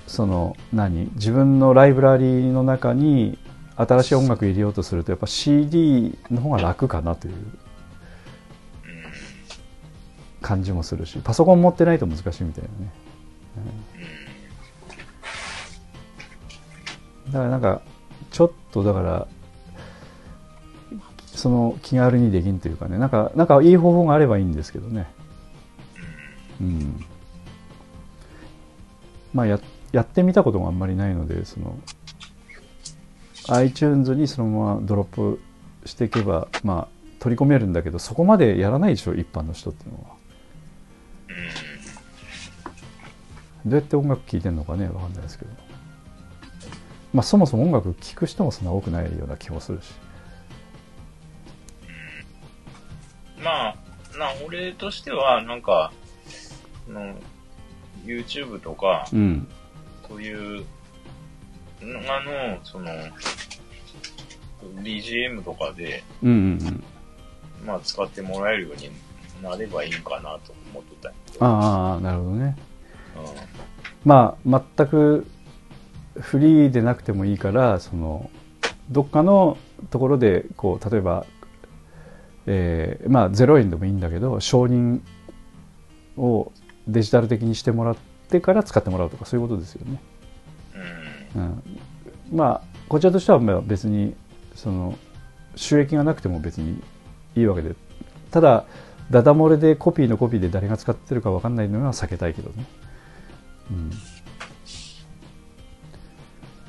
[0.08, 1.12] その何？
[1.16, 3.38] 自分のライブラリーの中に
[3.76, 7.36] 新しい音楽入れようとするとやっぱ CD の方が楽かなという
[10.42, 12.92] 感じもするしパソコン持ってないと難しいみたいなね。
[17.28, 17.82] だからなんか
[18.32, 19.28] ちょっとだから
[21.26, 22.98] その気軽にできんというかね。
[22.98, 25.06] なんかなんかいい方法があればいいんですけどね。
[26.62, 27.06] うん。
[29.34, 29.60] まあや
[29.92, 31.78] やってみたことがあんまりないのでその
[33.50, 35.40] iTunes にそのままドロップ
[35.86, 36.88] していけばまあ
[37.20, 40.18] 取り込めるんだけどそこまでやらないでしょ一般の人っていうのは。
[43.66, 45.52] どうやって音楽聴いてんのかねわかんないですけど。
[47.14, 49.94] まあそもそも音楽聴く人もそんな多くないような気もするし。
[53.44, 53.76] まあ、
[54.18, 55.94] な、俺としては、なんか、
[56.86, 57.16] その、
[58.04, 59.48] YouTube とか、うん
[60.08, 60.66] そういう、
[61.82, 62.90] のあの、その、
[64.82, 66.36] BGM とかで、うんうん
[66.68, 66.84] うん。
[67.66, 68.90] まあ、使ってもらえるように
[69.42, 71.46] なればいいんかなと思ってた。
[71.46, 72.56] ああなるほどね。
[73.16, 73.68] うん。
[74.06, 75.28] まあ全く
[76.20, 78.30] フリーでなくてもいいからその
[78.90, 79.58] どっかの
[79.90, 81.26] ところでこう例えば、
[82.46, 85.02] えーまあ0円でもいいんだけど承認
[86.18, 86.52] を
[86.88, 90.02] デジタル的にしてもらってから使ってもらうとかそういうことですよね。
[91.36, 91.64] うん。
[92.32, 94.16] まあこちらとしてはまあ別に
[94.56, 94.98] その
[95.56, 96.82] 収益がなくても別に
[97.36, 97.76] いいわけで
[98.32, 98.66] ただ
[99.12, 102.66] ダダ漏れでコピーのコピーで誰が使ってるか分かんないのは避けたいけどね、
[103.72, 103.92] うん、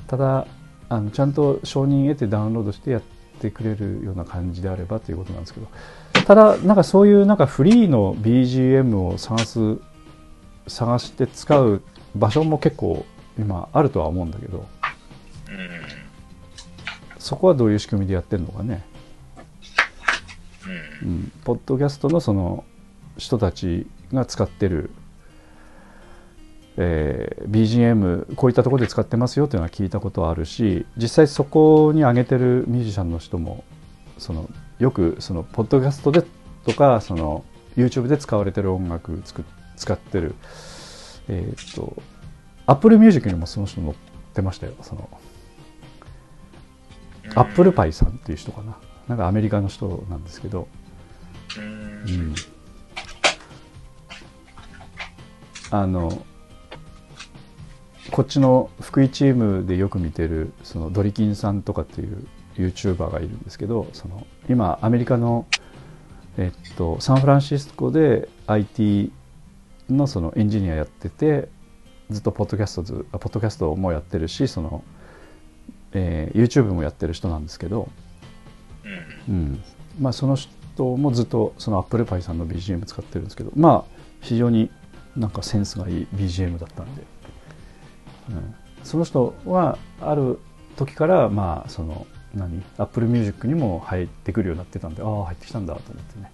[0.07, 0.47] ただ
[0.87, 3.01] あのちゃんと承認得てダウンロードしてやっ
[3.41, 5.67] てくれるような感じであればということなんですけど
[6.25, 9.77] ただなんかそういうなんかフリーの BGM を探す
[10.69, 11.81] 探して使う
[12.15, 13.05] 場所も結構
[13.37, 14.65] 今あるとは思うんだけど
[15.49, 15.69] うん。
[17.17, 18.83] そこはどういう仕組みでやってるのかね、
[21.01, 21.07] うん。
[21.07, 22.63] うん、ポッドキャストのその
[23.17, 24.91] 人たちが使ってる、
[26.77, 33.63] えー BGM こういったところで使ってますよっていうのは聞いたことはあるし実際そこに上げてるミュージシャンの人も
[34.17, 36.23] そのよくそのポッドキャストで
[36.65, 37.43] とかその
[37.75, 39.43] YouTube で使われてる音楽つく
[39.79, 40.35] 使ってる。
[41.27, 42.01] えーっと
[42.67, 43.95] Apple Music にもその人載っ
[44.35, 45.09] てましたよその。
[47.35, 48.77] アップルパイさんっていう人かな。
[49.07, 50.67] なんかアメリカの人なんですけど、
[51.57, 51.63] うん。
[51.63, 51.67] う
[52.11, 52.35] ん。
[55.71, 56.25] あの
[58.11, 65.45] こっちの福井チームでよく見てるそのドリキンさんとかっていう YouTuber がいるんですけどその今アメリカの、
[66.37, 69.11] えっと、サンフランシスコで IT
[69.89, 71.49] のそのエンジニアやってて
[72.09, 74.83] ずっとポッドキャストずあポッドキャストもやってるしその、
[75.93, 77.89] えー YouTube もやってる人なんですけど、
[79.27, 79.33] うん。
[79.33, 79.63] うん。
[79.99, 84.71] まあ、その人もずっとそのアップルパイさんの BGM 使ってるんですけどまあ非常に
[85.17, 87.03] なんかセンスがいい BGM だったんで、
[88.29, 90.39] うん、その人はある
[90.77, 92.63] 時からまあその何？
[92.77, 96.31] アップルミュージックにも入ってくるようになってたんでああ入ってきたんだと思ってね、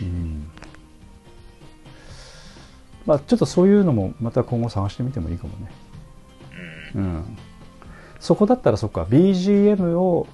[0.00, 0.50] うん
[3.06, 5.70] まあ、ちょっとそういうのもまた今後探してみてもいいかもね。
[6.96, 7.02] うん。
[7.02, 7.38] うん、
[8.18, 10.26] そこだったらそっか BGM を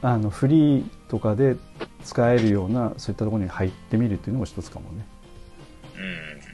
[0.00, 1.56] あのフリーとかで
[2.04, 5.06] 使えるようなそういったところに入ってみるっていうのも一つかもね、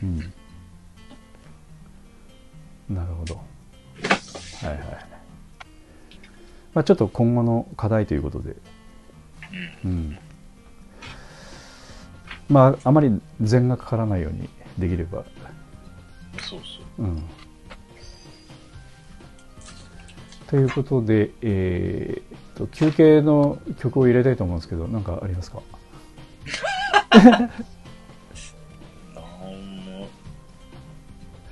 [0.03, 0.35] うん。
[2.89, 3.35] うん、なるほど。
[3.35, 3.41] は
[4.63, 4.79] いはい、
[6.73, 8.57] まあ、ちょっと今後の課題ということで、
[9.85, 10.19] うん、
[12.49, 15.25] まああまり全がかからないようにできれば、
[16.43, 17.05] そうそう。
[17.05, 17.23] うん。
[20.49, 25.63] ということで、えーっと、休憩の曲を入れたいと思うんですけど、なんかありますか？
[27.13, 27.43] なん
[29.85, 30.09] も、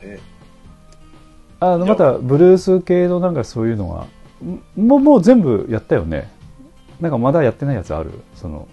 [0.03, 0.21] え、
[1.61, 4.07] あの、また、ブルース系のなんかそういうのは、
[4.43, 6.31] んもう、もう全部やったよね。
[7.01, 8.11] なんかまだやってないやつある？
[8.35, 8.69] その、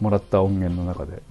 [0.00, 1.22] もらった音源の中で。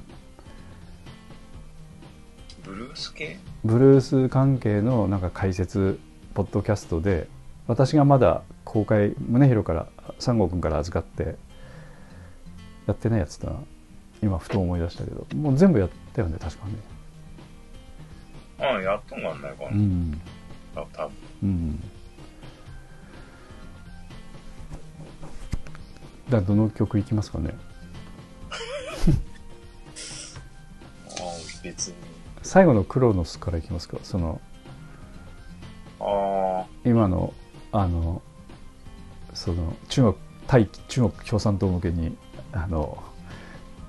[2.89, 3.37] ブルース系？
[3.63, 5.99] ブルース関係のなんか解説、
[6.33, 7.27] ポッドキャストで、
[7.67, 11.35] 私がまだ公開、宗広から、三郷君から預かって、
[12.87, 13.59] やってないやつだな。
[14.23, 16.73] 今、ふと思い出したけど、もう全部やったよね、確かね。
[18.59, 19.69] ああ、やっとんがんないかな。
[19.69, 20.21] うん。
[20.75, 21.13] あ多分。
[21.43, 21.83] うん。
[26.27, 27.53] じゃあ、どの曲いきますかね？
[32.49, 33.99] 最後のクロノスからいきますか。
[34.01, 34.41] その、
[35.99, 37.31] あ今の、
[37.71, 38.23] あの、
[39.35, 40.15] その、中国、
[40.47, 42.17] 対中国共産党向けに、
[42.51, 42.97] あの、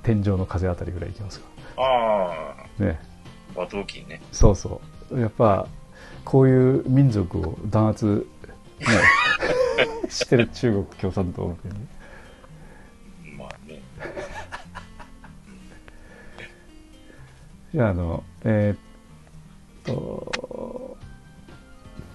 [0.02, 1.46] 天井の風あたりぐらいいきますか。
[1.78, 3.00] あ、ああ、ね。
[3.56, 4.20] 馬頭琴ね。
[4.30, 4.78] そうそ
[5.10, 5.18] う。
[5.18, 5.66] やっぱ、
[6.26, 8.26] こういう民族を弾圧、
[8.80, 8.86] ね、
[10.10, 11.74] してる中国共産党向けに。
[17.74, 20.96] じゃあ、あの、えーっと、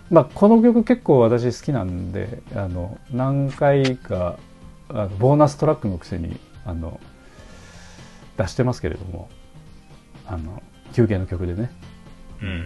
[0.10, 4.38] まあ、この曲結構私好きなんで、あの、何回か、
[4.90, 7.00] あのボーナストラックのくせに、あの、
[8.38, 9.30] 出してますけれども、
[10.28, 10.62] あの、
[10.94, 11.72] 休憩の曲でね。
[12.42, 12.66] うん。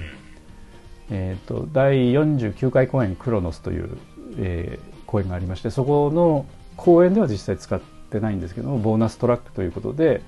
[1.12, 3.98] えー、と第49回公演クロノスという、
[4.38, 6.46] えー公演がありましてそこの
[6.78, 10.22] 公演では実際使ってないんですけどもボーナストラックということで、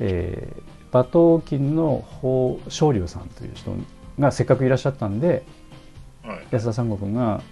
[0.00, 3.74] えー馬頭琴の宝昇龍さんという人
[4.18, 5.42] がせっかくいらっしゃったんで
[6.22, 6.46] はい。
[6.50, 7.42] 安田三悟君が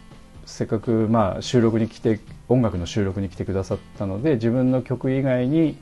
[0.46, 5.76] せっかくまあ収録に来て音楽の収録に来てくださったので自分の曲以外に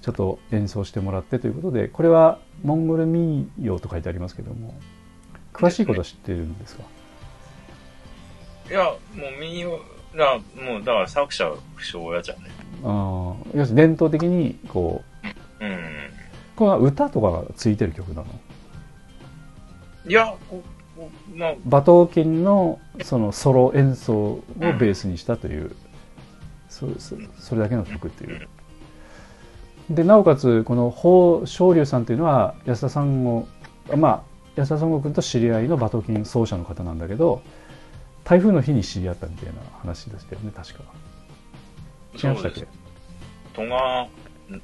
[0.00, 4.74] ちょっと演奏してもらってということでこれはモンゴル民謡と書いてありますけども
[5.52, 6.82] 詳しいことは知ってるんですか？
[8.70, 8.92] いや、も
[9.36, 9.80] う民謡、
[10.16, 12.42] だもう、だから作者不詳やじゃね。
[12.82, 15.02] あー要するに伝統的にこ
[15.60, 16.11] ううん。
[16.56, 18.26] これは歌とかがついてる曲なの？
[20.06, 20.34] いや、
[21.34, 25.74] まあ、馬頭琴のそのソロ演奏をベースにしたという、
[26.68, 28.48] そそそれだけの曲っていう。
[29.90, 34.22] でなおかつこの宝昇龍さんというのは安田三悟まあ
[34.54, 37.42] 安田三悟君と知り合いの馬頭琴奏者の方なんだけど
[38.24, 40.84] 台風の日に知り合ったみたいな話でしたよね確か。
[42.14, 42.66] 違いましたっけ？
[43.54, 44.04] 戸川
[44.48, 44.60] の、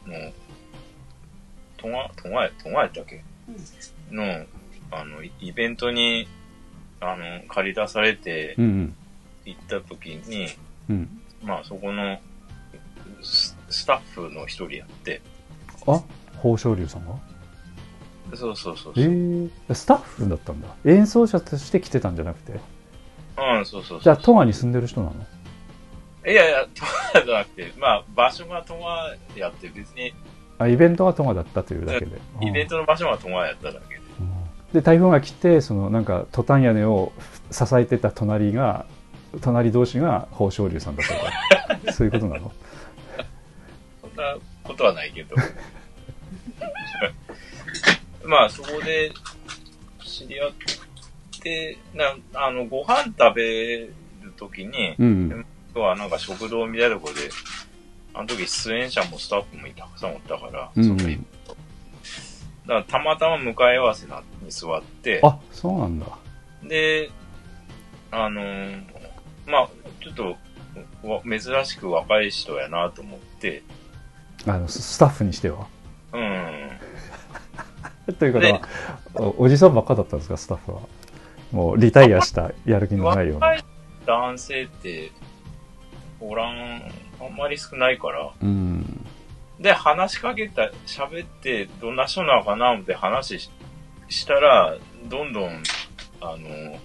[1.78, 3.24] 戸川、戸川や、戸川やったっけ？
[4.10, 4.44] の、
[4.90, 6.28] あの、イイベントに、
[7.00, 8.96] あの、借り出されてうん
[9.46, 10.48] 行った時に、
[10.90, 10.96] うん。
[10.96, 12.18] うんまあそこの
[13.22, 15.22] ススタッフの一人やって、
[15.86, 16.02] あ？
[16.34, 17.14] 宝昇龍さんが？
[18.36, 19.12] そうそうそうえそう。
[19.12, 20.68] ー、スタッフだったんだ。
[20.84, 22.58] 演奏者として来てたんじゃなくて？
[23.38, 24.00] うん、そうそうそう。
[24.02, 25.14] じゃあ戸川に住んでる人なの？
[26.26, 30.12] いやいや、戸川じゃなくて、まあ場所が戸川やって別に、
[30.58, 32.20] あイベントが戸川だったというだけで。
[32.42, 34.00] イベントの場所が戸川やっただけで。
[34.20, 34.32] うん。
[34.72, 37.12] で台風が来てそのなんかトタン屋根を
[37.50, 38.86] 支えてた隣が
[39.40, 41.20] 隣同士が宝生龍さんだったと
[41.86, 41.92] か。
[41.92, 42.52] そういうことなの？
[44.00, 45.36] そんなことはないけど。
[48.24, 49.10] まあ、そこで
[50.04, 50.52] 知り合っ
[51.40, 53.94] て、な、あの、ご飯食べる
[54.36, 55.46] ときに、うん。
[55.74, 57.20] 今日はなんか食堂みたいなとこで、
[58.18, 60.98] あの時出演者もスタッフもたくさんおったから、うん。
[62.66, 66.06] そたまたま向かい合わせなに座って、あそうなんだ。
[66.64, 67.12] で、
[68.10, 68.82] あのー
[69.46, 69.68] まあ、
[70.02, 70.36] ちょっと、
[71.08, 73.62] わ珍しく若い人やなと思って、
[74.46, 75.68] あのススタッフにしては。
[76.12, 78.14] うん。
[78.18, 78.60] ということは
[79.14, 80.80] おおじさんばっかだったんですかスタッフは。
[81.52, 83.46] もうリタイアしたやる気のないような。
[83.46, 83.64] 若い
[84.06, 85.12] 男性って、
[86.20, 86.82] おらん、
[87.20, 88.32] あんまり少ないから。
[88.40, 89.06] うん。
[89.60, 93.50] で、話しかけた、喋って、どんな人なのかなって話し
[94.08, 94.76] したら、
[95.08, 95.62] どんどん、
[96.20, 96.78] あの、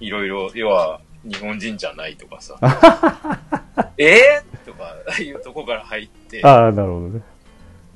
[0.00, 2.56] いろいろ、要は、日本人じゃないとかさ、
[3.98, 7.22] えー、とかいうとこから入って、ああなるほどね。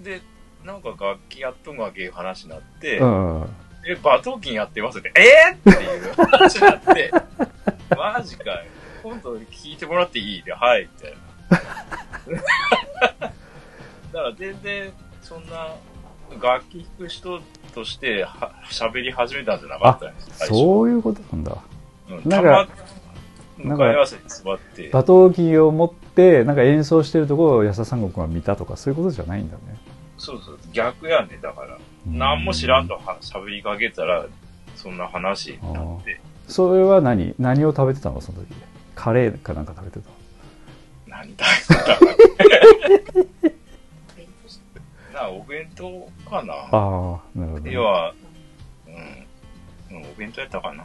[0.01, 0.21] で、
[0.65, 3.49] なんか楽器やっとんがけいう話になって、うん。
[3.87, 7.13] え、バトーキンやってますって、えー、っていう話になって、
[7.97, 8.65] マジかよ。
[9.03, 10.43] 今度聞いてもらっていい？
[10.43, 11.19] で、はい、みたいな。
[13.21, 13.33] だか
[14.13, 14.93] ら全然、
[15.23, 15.75] そんな、
[16.41, 17.41] 楽器弾く人
[17.75, 21.57] としては喋り始めたんじゃなかったんですそういうことなんだ。
[22.09, 22.69] うん、なんか
[23.57, 29.63] 向かい合わせに座って、馬頭琴を持ってなんか演奏してるところを安田三国が見たとかそういうことじゃないんだね。
[30.19, 31.77] そうそう、逆やね、だから。
[32.07, 34.27] 何も知らんとは喋りかけたら、
[34.77, 37.35] そんな話になって、それは何？
[37.39, 38.47] 何を食べてたのその時？
[39.01, 40.11] カレーかなんか食べてた。
[41.07, 42.05] 何食べてたか
[45.15, 45.23] な。
[45.23, 46.53] なお弁当かな。
[46.53, 48.15] ああなるほどね、要は、
[48.87, 48.91] う
[49.95, 50.85] ん、うんお弁当やったかな。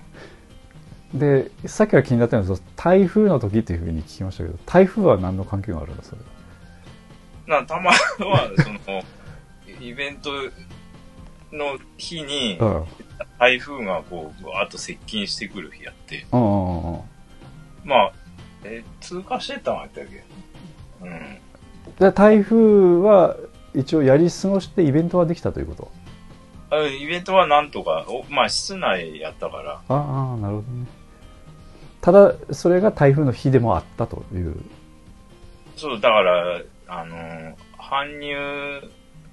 [1.13, 6.21] でさっきから気になったのは台風の時っていうふうに聞きましたけど台風は何の関係があるんだそれ
[7.47, 9.03] なたまは、その、
[9.79, 10.31] イベント
[11.51, 12.85] の日にう、ん。
[13.39, 17.01] 台風がこう、わーっと接近してくる日やって、うんうんうん
[17.85, 18.11] まあ、
[18.63, 20.23] え、通過してたんやったっけ？
[21.01, 21.37] うん。
[21.99, 23.37] で台風は
[23.73, 25.91] 一応やり過ごしてイベントはできたということ？
[26.75, 30.87] あイベントはなんとか、おまあ室内やったから、ああなるほどね。
[32.01, 34.55] ただそれが台風の日でもあったという。
[35.75, 38.35] そう、だから、あのー搬入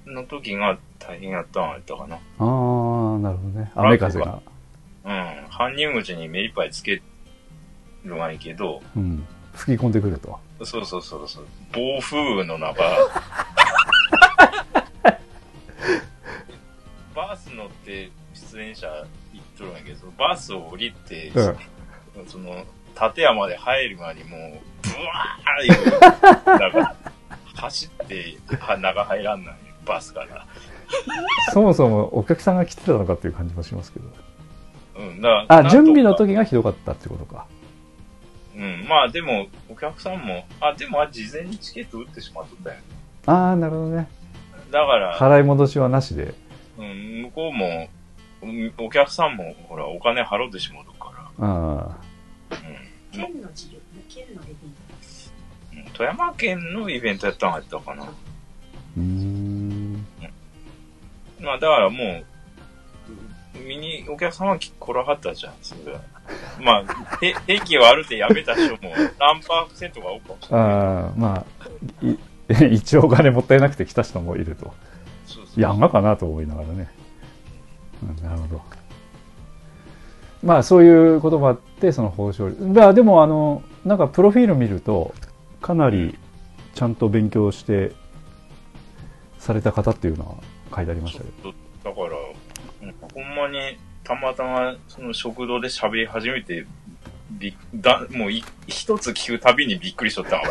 [0.05, 2.15] の時が大変やったんやったかな。
[2.15, 3.71] ああなるほどね。
[3.73, 4.41] 雨風が。
[5.05, 5.11] うん。
[5.49, 7.01] 搬入口に目いっぱいつけ
[8.03, 9.25] るがいいけど、うん。
[9.53, 10.39] 吹き込んでくると。
[10.63, 12.81] そうそうそうそう、暴風雨の中、
[17.15, 21.57] バース乗って出演者行っとるんやけど、バースを降りて、うん。
[22.27, 22.63] その、
[22.99, 24.41] 立山で入る前にもう、
[24.81, 25.99] ブワーいう、
[26.59, 26.95] なんか、
[27.55, 30.45] 走って、は中入らんない、バスから。
[31.51, 34.05] そもそもお客さんが来てたのかっていう感じもしますけど。
[34.95, 36.13] うん、だからあ準備の。
[36.13, 37.47] 時がひどかったってことか
[38.55, 42.75] うん、まあでも、お客さんも、あ、でも、あ事前にチケット売ってしまっとったよ。
[43.25, 44.07] ああなるほどね。
[44.71, 46.33] だから、払い戻しはなしで。
[46.77, 47.89] うん、向こうも、
[48.43, 51.47] うんお客さんも、ほら、お金払ってしまうから。
[51.47, 52.03] ああ
[53.11, 53.79] 県の授業、
[54.09, 55.91] 県のレビうん。
[55.93, 58.03] 富山県のイベントやったんやったかな。
[58.03, 60.05] うーん。
[61.39, 62.25] まあ、だからもう、
[63.59, 66.01] 見に、お客様来らはったじゃん、それは。
[66.59, 70.67] まあ、て天気悪ってやめた人も何パーセントが多くかもしれない。
[70.67, 71.45] ああま
[72.01, 74.73] あい一応お金もったいなくて来た人もいると。
[75.25, 76.91] そうがかなと思いながらね、
[78.01, 78.61] うん、なるほど。
[80.43, 85.13] まあそういうこともあってその豊昇龍だでもあのなんかプロフィール見ると
[85.61, 86.17] かなり
[86.75, 87.93] ちゃんと勉強して
[89.39, 90.35] された方っていうのは
[90.75, 92.22] 書いてありましたけどだから、うん
[93.13, 96.65] ほんまに、たまたま、その食堂で喋り始めて、
[97.31, 100.39] びだもうい一つ聞くたびにびっくりしとった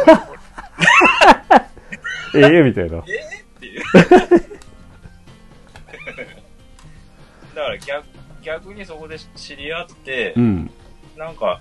[2.34, 2.98] ええみたいな。
[2.98, 3.82] っていう。
[7.54, 8.04] だから逆
[8.42, 10.70] 逆にそこで知り合ってう、ん。
[11.16, 11.60] なんか、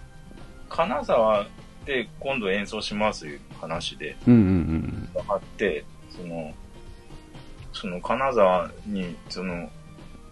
[0.69, 1.45] 金沢
[1.85, 6.53] で今度演奏しますいう話でうんうんあって、その、
[7.73, 9.69] その金沢に、その、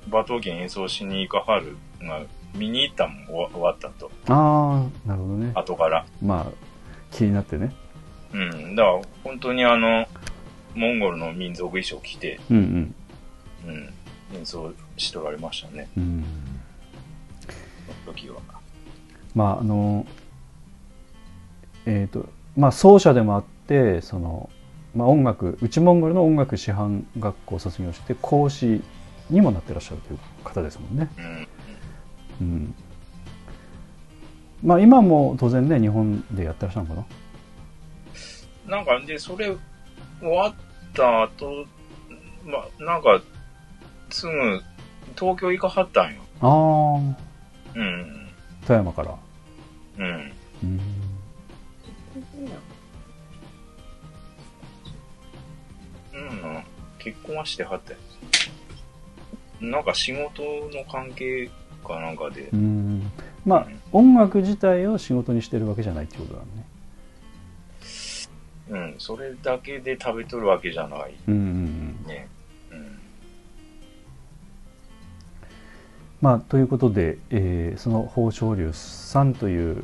[0.09, 1.77] 馬頭琴演奏しに行かはる。
[2.01, 2.21] が、
[2.55, 5.51] 見に行ったもん終わったと、うんああなるほどね。
[5.53, 6.05] 後から。
[6.21, 6.45] まあ
[7.11, 7.73] 気になってね。
[8.33, 8.75] うん。
[8.75, 10.07] だから、本当にあの、
[10.75, 12.93] モンゴルの民族衣装着て、うん
[13.67, 13.93] うん、
[14.35, 16.03] 演奏しとられましたね、うん。
[16.03, 16.25] うん
[18.05, 18.37] その時は。
[19.35, 20.05] まああの
[21.85, 24.49] えっ、とまあ奏者でもあってその、
[24.95, 28.81] まあ、音楽内モンゴルの音楽師範学校を卒業して講師
[29.29, 31.09] にもなってらっしゃるという方ですもんね。
[31.17, 31.47] うん。
[32.41, 32.75] うん、
[34.63, 38.77] まあ今も当然ね日本でやってらっしゃるのかな？
[38.77, 39.55] なんか、で、それ
[40.21, 40.53] 終わっ
[40.93, 41.65] た後、
[42.45, 43.19] ま、なんか、
[44.11, 44.61] すぐ、
[45.17, 46.21] 東京行かはったんよ。
[46.41, 46.49] ああ
[47.75, 48.29] うん。
[48.67, 49.15] 富山から。
[49.97, 50.31] うん。
[50.61, 50.79] うん
[56.13, 56.63] うん、
[56.99, 57.99] 結婚はしてはったよ。
[59.61, 60.41] なんか仕事
[60.73, 61.49] の関係
[61.85, 62.49] かなんかで。
[62.53, 63.11] う、ん。
[63.45, 66.45] まあ音楽自体を仕事にしてるわけじゃないってことだね。
[68.69, 71.15] うん、それだけで食べとるわけじゃない。
[71.27, 71.43] うんうんう
[72.05, 72.07] ん。
[72.07, 72.27] ね。
[72.71, 72.99] うん。
[76.21, 79.83] まあ、ということで、えーその豊昇龍さんという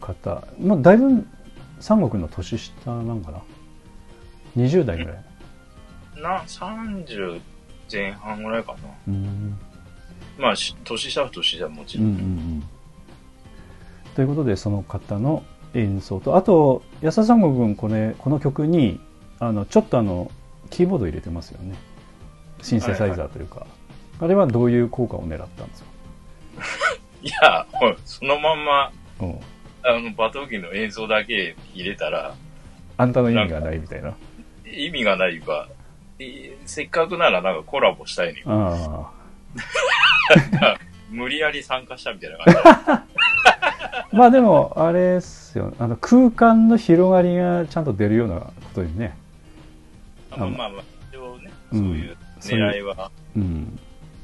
[0.00, 1.26] 方、まあ、だいぶ
[1.80, 3.42] 三国の年下なんかな
[4.56, 5.24] ？20代ぐらい？
[6.22, 7.40] な、30
[7.90, 8.78] 前半ぐらいかな。
[9.08, 9.58] うん。
[10.38, 12.04] まあ、し年下は年下はもちうん。
[12.04, 12.28] うんうろん。
[12.58, 12.62] ん。
[14.14, 19.00] ということでその方の演奏とあと安田三国君これこの曲に
[19.40, 20.30] あのちょっとあの
[20.70, 21.74] キーボード入れてますよね。
[22.62, 23.66] シンセサイザーというか、
[24.20, 25.88] あれはどういう効果を狙ったんですか？
[27.22, 27.66] いや、
[28.04, 29.40] そのまんま、うん。
[29.82, 32.34] あの、バトギの映像だけ入れたら、
[32.96, 34.14] あんたの意味がないみたいな。
[34.66, 35.73] 意味がないか、い
[36.64, 38.44] せっかくならなんかコラボしたいねん。
[38.46, 39.10] あ
[41.10, 42.60] 無理やり参加したみたいな感じ。
[42.90, 43.04] あ
[44.12, 49.16] まあでもあれですよあの空間の広がりがちゃんと出るようなことにね。
[50.30, 53.78] あまあまあまあ、一応ね、うそうんいう狙いはうん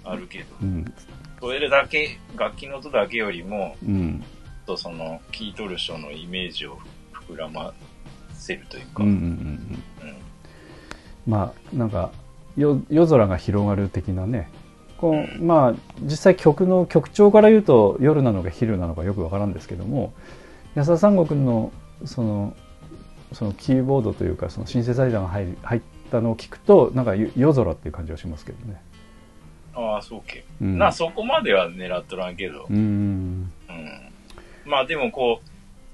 [0.05, 0.95] あるけど、うん。
[1.41, 4.24] それだけ、楽器の音だけよりも、うん。
[4.66, 6.78] とその、聴いとる人のイメージを
[7.28, 7.72] 膨らま
[8.32, 9.82] せるというか、うんうんうん
[11.26, 12.10] まあなんか
[12.56, 14.50] 夜夜空が広がる的なね
[14.98, 20.12] こうまあ実際曲の曲調から言うと夜なのか昼なのかよくわからんですけども
[20.74, 21.72] 安田三国の
[22.04, 22.54] その
[23.32, 28.82] そのキーボードというかそのシンセサイザーが入り入ったのを聞くとなんか夜夜空っていう感じがしますけどね。
[29.74, 30.44] ああ、そうけ。
[30.60, 34.10] うん、な、そこまでは狙っとらんけど、うーんうん。
[34.64, 35.40] まあでもこ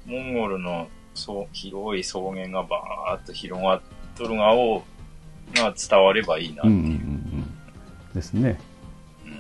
[0.06, 3.80] う、モンゴルのそう広い草原がバーッと広がっ
[4.16, 4.82] とるがを、
[5.54, 6.74] が伝わればいいなっていう。
[6.74, 7.52] うんうんうんうん
[8.14, 8.58] ですね。
[9.26, 9.32] うん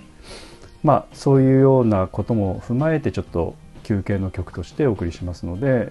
[0.82, 5.90] まあそういうようなことも踏まえてちょっと休憩の曲としてお送りしますので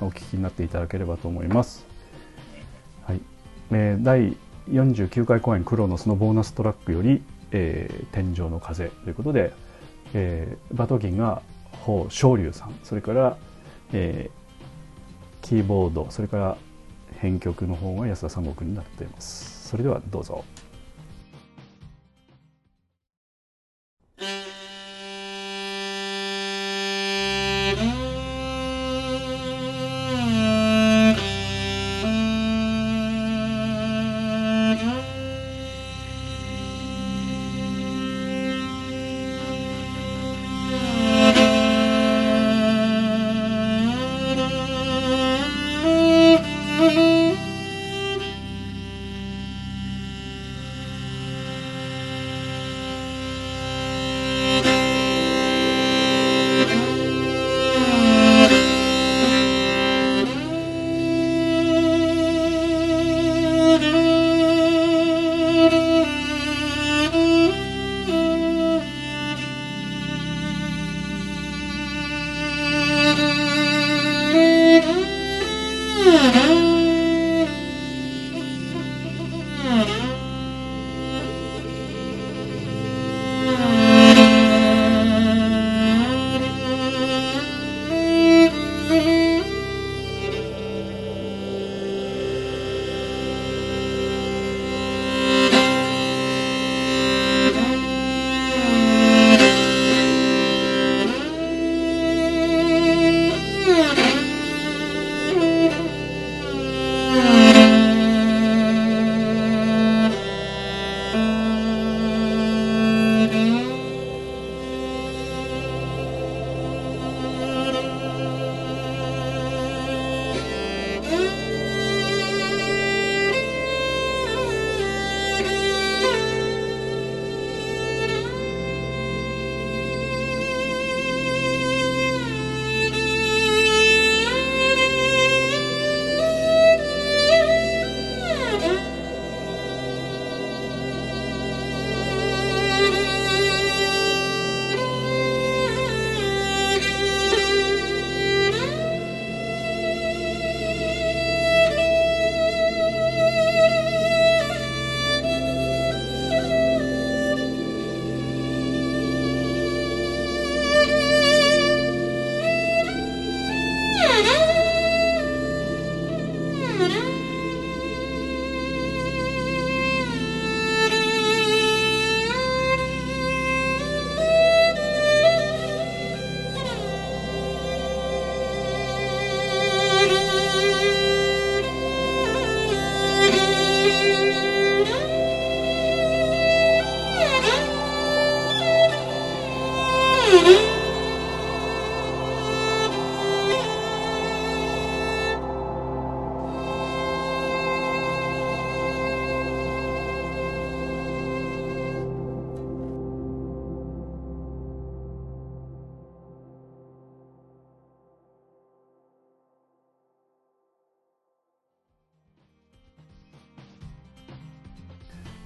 [0.00, 1.86] お聴きになっていただければと思います。
[3.06, 3.20] はい
[3.70, 4.36] えー第
[4.70, 9.52] 49回公演「クロノス」のボーナストラックより「えー天井の風」ということで、
[10.14, 11.42] えーバトギンが
[11.84, 13.36] 宝昇龍さんそれから、
[13.92, 16.56] えーキーボードそれから
[17.18, 19.53] 編曲の方が安田三国になっています。
[19.64, 20.44] それではどうぞ。「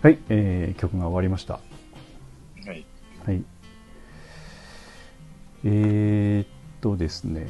[0.00, 1.54] はい、えー、曲が終わりました。
[1.54, 1.60] は
[2.72, 2.86] い。
[3.26, 3.42] はい。
[5.64, 6.48] えー、っ
[6.80, 7.48] とですね。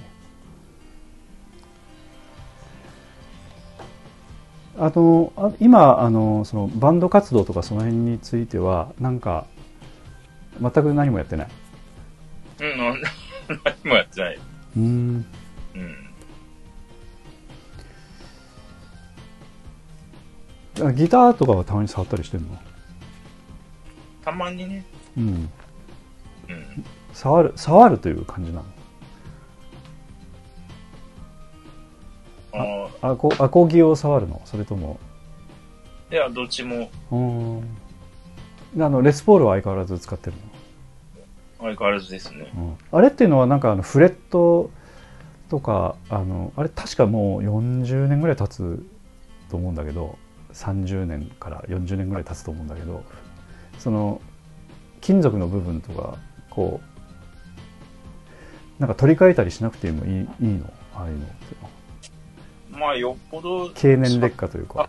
[4.79, 9.47] あの、あ今、あの、その、バンド活動とかその辺については、なんか、
[10.59, 11.49] 全く何もやってない。
[12.61, 14.39] うん、何もやってない。
[14.77, 15.27] うん。
[20.95, 22.49] ギターとかはたまに触ったりしてんの？
[24.25, 24.85] たまにね。
[25.17, 25.25] うん。
[25.25, 25.51] うん。
[27.13, 28.65] 触る、触るという感じなの？
[32.53, 34.41] ああ、アコ、アコギを触るの？
[34.45, 34.99] それとも、
[36.11, 37.63] いや、どっちもうーん。
[38.81, 40.37] あの、レスポールは相変わらず使ってる
[41.59, 42.51] 相変わらずですね。
[42.55, 44.71] の、うん、あれっていうのはなんかあの、フレット
[45.49, 48.85] とか、あの、あれ確かもう40年ぐらい経つ
[49.51, 50.19] と思うんだけど、
[50.59, 53.05] 30年から40年ぐらい経つと思うんだけど、
[53.79, 54.21] その、
[55.01, 56.19] 金属の部分とか、
[56.51, 60.73] こう、なんか取り替えたりしなくてもいいいいの？
[60.95, 61.35] ああいうのって。
[62.71, 64.89] まあ、よっぽど、経年劣化というか。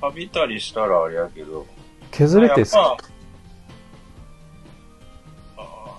[0.00, 1.66] 錆びたりしたらあれやけど。
[2.12, 2.96] 削れてやっぱ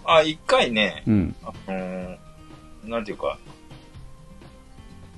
[0.06, 1.36] ああ、一回ね、うん。
[1.44, 2.18] あのー
[2.86, 3.38] なんていうか、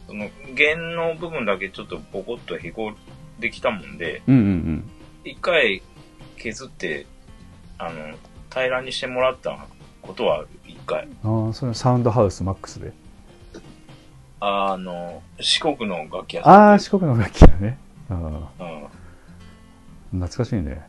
[0.07, 2.91] その、弦の部分だけちょっとボコッとへこ
[3.41, 4.89] できたもんで、うんうんうん。
[5.25, 5.81] 一回
[6.37, 7.05] 削って、
[7.77, 8.15] あの、
[8.49, 9.67] 平らにしてもらった
[10.01, 11.07] ことはある、一回。
[11.23, 12.93] ああ、それサウンドハウスマックスで。
[14.39, 16.79] あの、四国の楽器屋ああ。
[16.79, 17.77] 四国の楽器だね。
[18.09, 18.13] あ
[18.59, 18.63] あ、
[20.13, 20.81] うん懐かしいね。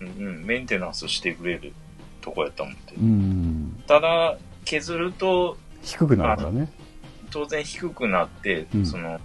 [0.00, 1.72] うんうん、メンテナンスしてくれる
[2.20, 2.80] とこやったもんで。
[2.96, 3.82] うん。
[3.86, 6.70] ただ、削ると、低くなるからね。
[7.30, 9.18] 当然低くなって、うんその、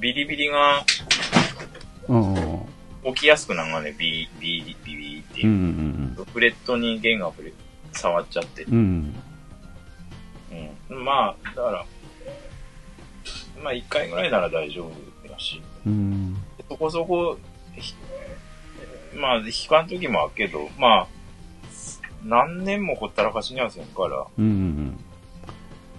[0.00, 0.84] ビリビリが
[2.08, 2.62] うんうん
[3.04, 3.14] うん。
[3.14, 6.22] 起きやすくなるがね、ビー、ビー、ビビーってうんういう。
[6.22, 7.32] んフレットに弦が
[7.92, 8.64] 触っちゃって。
[8.64, 9.14] うん。
[10.90, 10.96] うん。
[10.96, 11.04] うん。
[11.04, 11.86] まあ、だから、
[13.62, 16.36] まあ一回ぐらいなら大丈夫だし、うん。
[16.68, 17.38] そこそこ、
[17.76, 17.94] ひ
[19.14, 21.06] まあ、弾かん時もあるけど、まあ、
[22.24, 25.04] 何年もほったらかしにはせんから、うんうん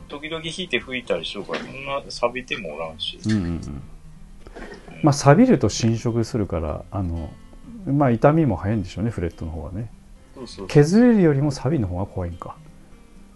[0.09, 3.19] 時々弾いて吹いたりしようから、そんな錆びてもおらんし。
[3.25, 3.31] うん。
[3.31, 3.81] うんうんうん。
[5.03, 7.31] まあ、錆びると侵食するから、あの、
[7.85, 9.91] まあ、痛みも早いんでしょうね、フレットの方はね。
[10.35, 10.67] そうそうそう。
[10.67, 12.57] 削れるよりも錆びの方が怖いんか。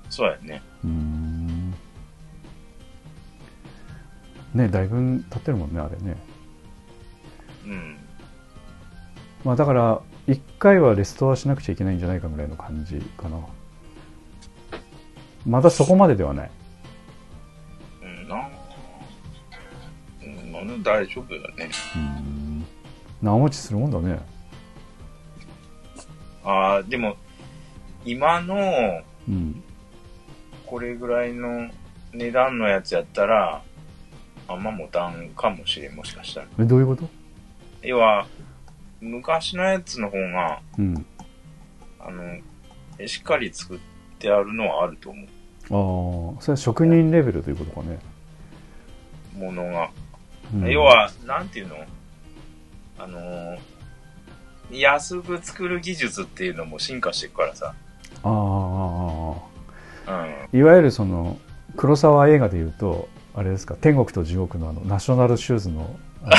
[0.09, 0.61] そうやね。
[0.84, 1.74] うーん。
[4.53, 6.15] ね、だいぶ経ってるもんね、あれね。
[7.65, 7.97] うん。
[9.43, 13.39] まあだから、一回はレストアしなくちゃいけないんじゃないかぐらいの感じかな。
[15.45, 16.51] まだそこまでではない。
[20.84, 21.69] 大丈夫だね。
[21.95, 22.65] うーん。
[23.21, 24.19] 長持ちするもんだね。
[26.43, 27.15] ああ、でも、
[28.05, 29.63] 今の、うん。
[30.65, 31.69] これぐらいの
[32.13, 33.61] 値段のやつやったら、
[34.47, 36.47] あんま持たんかもしれん、もしかしたら。
[36.59, 37.07] え、どういうこと？
[37.81, 38.27] 要は、
[38.99, 41.05] 昔のやつの方が、うん。
[41.99, 43.79] あの、しっかり作っ
[44.19, 45.23] てあるのはあると思
[46.36, 47.99] ああ、それは職人レベルということかね。
[49.36, 49.39] う。
[49.39, 49.89] ものが。
[50.54, 51.76] うん要、は、なんていうの？
[52.99, 53.58] あのー
[54.72, 57.76] 安く作る技術っていうのも進化していくからさ。
[58.24, 58.34] あああ
[60.08, 60.24] あ、ああ。
[60.54, 60.60] うん。
[60.60, 61.38] いわゆるその、
[61.76, 66.30] 黒沢映画で言うと、あれですか、天国と地獄のあの、ナショナルシューズの、あ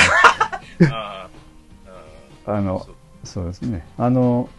[0.81, 1.29] の、 あ
[2.47, 3.87] うんのそうそうですね。
[3.97, 4.49] あの、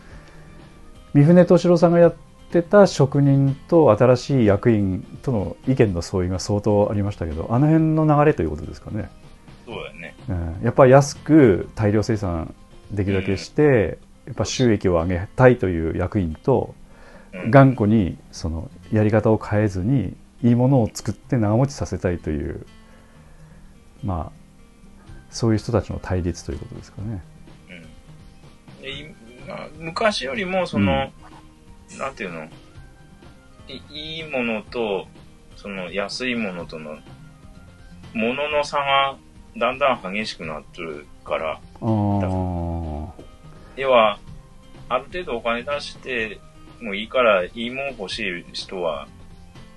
[1.13, 2.15] 三船敏郎さんがやっ
[2.51, 9.11] てた職人と新しい役員との意見の相違が相当ありましたけど、あの辺の流れということですかね？
[9.67, 10.14] そうだね。
[10.29, 12.55] うん、やっぱり安く大量生産
[12.91, 16.75] できるだけして、やっぱ収益を上げたいという役員と、
[17.35, 17.51] うん。
[17.51, 22.64] 頑固にそのやり方を変えずにいいものを作って長持ちさせたいという
[24.03, 24.37] まあ
[25.31, 27.23] そういう人たちの対立ということですかね。
[28.79, 28.83] うん。
[28.83, 29.14] でい
[29.47, 31.11] まあ昔よりも、その、
[31.99, 32.45] なんていうの？
[33.69, 35.07] い、いいものと、
[35.57, 36.97] その安いものとの、
[38.14, 39.17] ものの差が
[39.57, 41.61] だんだん激しくなってるから、
[43.77, 44.19] 要は、
[44.89, 46.39] ある程度お金出して
[46.81, 49.09] もいいから、いいもん欲しい人は、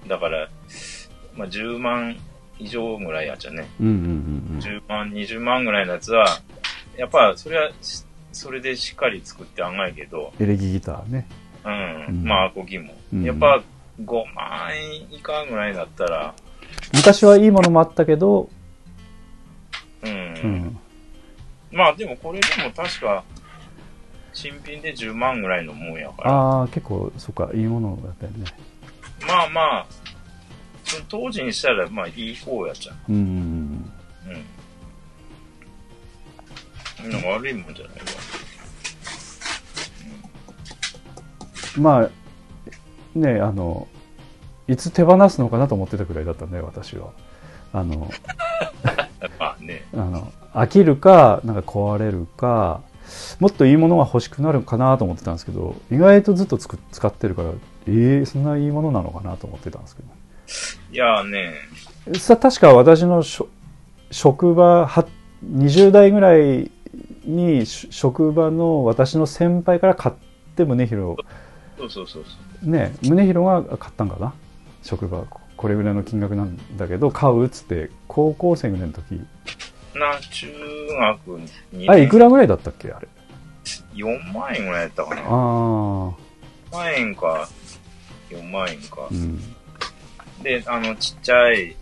[0.08, 0.50] だから、
[1.36, 2.18] まあ、10万
[2.60, 3.70] 以上ぐらいやっちゃね。
[3.80, 4.00] うんうんうん
[4.56, 4.60] うん。
[4.60, 6.40] 10万、20万ぐらいのやつは、
[6.98, 11.28] やっぱ、それはし、それでしっかり作ってあんないけど、エレキギターね。
[11.66, 12.24] うん、うん。
[12.26, 12.94] まあ、アコギも。
[13.14, 13.24] うん。
[13.24, 13.62] やっぱ、
[14.04, 16.34] 5万円以下ぐらいだったら、
[16.94, 18.50] 昔はいいものもあったけど、
[20.04, 20.12] うん。
[20.12, 20.80] うん、
[21.72, 23.24] まあ、でもこれでも確か、
[24.34, 26.32] 新品で10万ぐらいのもんやから。
[26.32, 28.46] ああ、結構、そっか、いいものだったよね。
[29.28, 29.86] まあまあ、
[30.84, 33.86] その当時にしたら、まあいい方やっちゃうん。
[34.26, 34.30] う。
[37.04, 37.12] うん。
[37.12, 38.04] なんか悪いもんじゃないわ。
[41.78, 42.10] まあ、
[43.18, 43.88] ね、あの、
[44.68, 47.12] いつ手放すのかなと思ってたくらいだったね、私は。
[47.74, 48.10] あの、
[48.79, 48.79] ま
[50.02, 52.82] あの、飽きるか、なんか壊れるか、
[53.40, 57.50] もっといいものが欲しくなるかなと思ってたんですけど、意外とずっとつく使ってるから、
[57.88, 60.04] えー、そんないいものなのかなと思ってたんですけ
[60.92, 61.54] いやーね、
[62.08, 62.20] ど。
[62.20, 63.48] さ、確か私のしょ
[64.12, 65.08] 職場、は、
[65.46, 66.72] 20代ぐらい
[67.26, 70.16] にし職場の私の先輩から買っ
[70.56, 71.18] て宗弘
[71.78, 72.30] そうそうそうそ
[72.66, 72.70] う。
[72.70, 74.34] ね宗弘が買ったんかな？
[74.84, 75.26] 職場
[75.56, 79.22] これぐらいの金額なんだけど買うっつって高校生ぐらいの時
[80.00, 80.48] な、中
[81.00, 81.92] 学2年。
[81.92, 82.92] あれいくらぐらいだったっけ？
[82.92, 83.08] あれ
[83.94, 85.22] ?4 万円ぐらいやったかな。
[85.22, 86.16] ああ4
[86.72, 87.50] 万円か、
[88.30, 89.14] 4万円かう。
[89.14, 89.40] ん
[90.42, 91.76] で、あの、ちっちゃい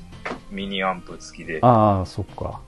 [0.50, 1.60] ミニアンプ付きで。
[1.62, 2.60] ああそっか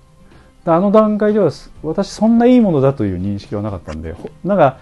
[0.64, 4.78] であの段階ではす私そんないいものだという認識はなかったんでほなんか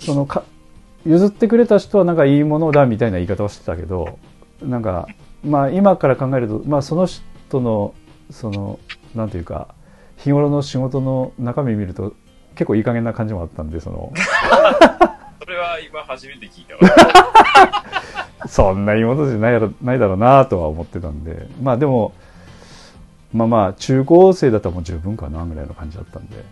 [0.00, 0.42] そのか
[1.06, 4.18] 譲ってくれた人はなんかいいものだみたいな言い方をしてたけど
[4.62, 5.06] なんか
[5.44, 7.94] まあ今から考えると、まあ、その人の
[8.30, 8.80] その
[9.14, 9.74] なんていうか
[10.16, 12.14] 日頃の仕事の中身見ると
[12.54, 14.12] 結構いい加減な感じもあったんでその。
[15.40, 17.84] それは今初めて聞いたわ。
[18.46, 21.48] そんないいものじゃないやろないだろうなとは思ってたんで。
[21.62, 22.12] まあでも
[23.32, 26.44] まあまあ中高生だったらもう十分かなぐらいの感じだったんで。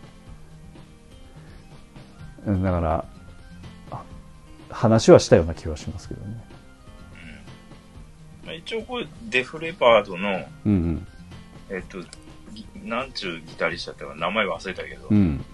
[2.47, 3.05] うんだから
[3.91, 4.03] あ
[4.71, 6.45] 話はしたような気はしますけどね。
[8.47, 11.07] まあ一応これ、デフレパードの、うん
[11.69, 12.07] えっと、ギ
[12.85, 15.45] なんちゅうギタリストだったか名前忘れたけど、うん。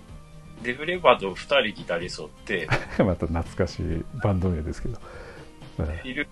[0.62, 2.68] デフレパード2人ギタリストって、
[2.99, 4.99] う んまた懐かしいバンド名ですけど。
[5.77, 6.29] フィル、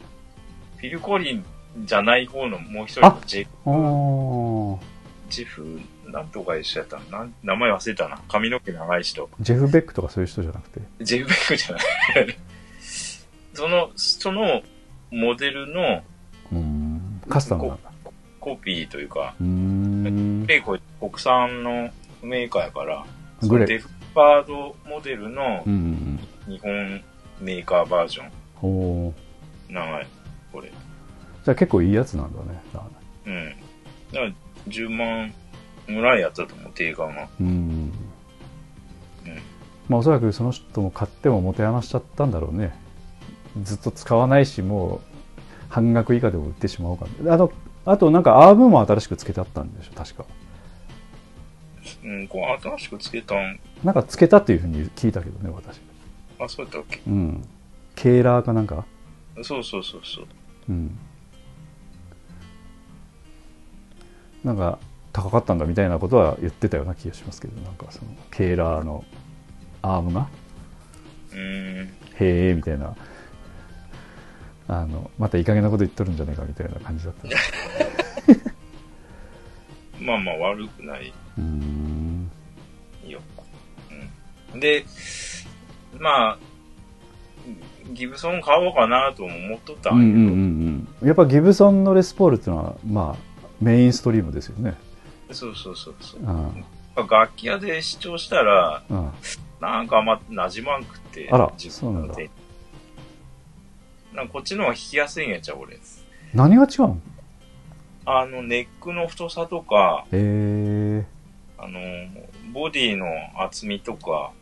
[0.77, 1.45] フィル・コリン
[1.85, 4.81] じゃない方のもう一人のジェおー。
[5.29, 7.05] ジェフ、なんとか一緒やったの。
[7.11, 8.21] なん名前忘れたな。
[8.29, 9.31] 髪の毛長い人。
[9.41, 10.81] ジェフ・ベックとかそういう人じゃなくて。
[11.01, 12.37] ジェフ・ベックじゃない。
[13.55, 14.63] その、その
[15.11, 16.05] モデルの
[16.53, 17.23] うん。
[17.29, 17.92] カスタムなんだ
[18.43, 21.91] コピーというか、うーんでこれ国産の
[22.23, 23.07] メーカーやから、
[23.43, 25.63] グレーデフパードモデルの
[26.47, 27.01] 日本
[27.41, 29.15] メーカーバージョン。
[29.71, 30.07] 長い。
[30.53, 30.69] これ。
[30.69, 32.61] じゃあ結構いいやつなんだね
[33.27, 33.49] うん。
[34.13, 34.33] だから
[34.69, 35.33] 10万
[35.87, 37.29] ぐらいやったと思う、定価が。
[37.41, 37.93] うんうん
[39.89, 42.75] まあおそらくその人も買っても持て余しちゃったんだろうね
[43.63, 45.01] ずっと使わないしもう
[45.69, 47.53] 半額以下でも売ってしまおうかあの
[47.85, 49.93] あとなんかアームも新しくつけてあったんでしょ？
[49.95, 50.25] 確か。
[52.05, 55.81] うん、こう新しくつけたん、なんかつけたっていうふうに聞いたけどね私。
[56.39, 57.01] あ、そうやったっけ？
[57.07, 57.45] うん。
[57.95, 58.85] ケーラーかなんか？
[59.43, 60.27] そうそうそうそう。
[60.69, 60.99] うん。
[64.45, 64.79] なんか
[65.13, 69.05] 高かったんだみたいなことは言ってたような気がしますけどなんかそのケーラーの
[69.83, 70.29] アームが？
[71.33, 71.87] うーん。
[71.87, 71.91] へ
[72.51, 72.97] えみたいな。
[74.69, 77.29] あのまたいい加減なこと言っとるんじゃないかみたいな感じだった
[80.03, 82.31] まあまあ悪くないうーん
[83.07, 83.21] よ。
[84.53, 84.61] うん。
[84.61, 84.85] で、
[85.99, 86.39] まあ、
[87.93, 94.75] ギブソン買おうかなとも思っとったうんうんんやけど、うんうんやっぱギブソンのレスポールっていうのはまあメインストリームですよね
[95.31, 96.21] そうそうそうそう。
[96.21, 99.11] うん楽器屋で視聴したら、うん
[99.61, 101.29] なんかあんま馴染まんくって。
[101.31, 102.29] あら自そうなんだで
[104.13, 105.79] なんかこっちの方が弾きやすいんやっちゃう、俺。
[106.35, 107.01] 何が違うの？
[108.05, 111.07] あの、ネックの太さとか、へえ
[111.59, 111.79] あの、
[112.53, 113.07] ボディの
[113.41, 114.33] 厚みとか、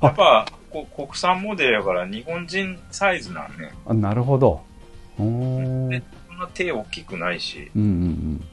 [0.00, 3.72] やっぱ、こ国産モデルやから日本人サイズなんね。
[3.86, 4.62] あなるほど。
[5.18, 6.00] おそんな
[6.52, 8.44] 手大きくないし、うんうん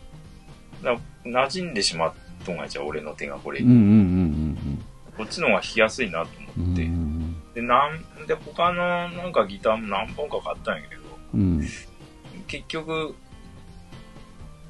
[0.82, 2.14] だ馴染んでしまっ
[2.46, 3.60] とんがじゃう俺の手がこれ。
[3.60, 6.86] うんうんうんうんこっちの方が弾きやすいなとうんう思って。
[6.86, 7.36] ん。
[7.54, 11.02] で、なんで他のなんかギターも何本か買ったんやけど、
[11.36, 11.68] うんうん
[12.54, 13.16] 結局、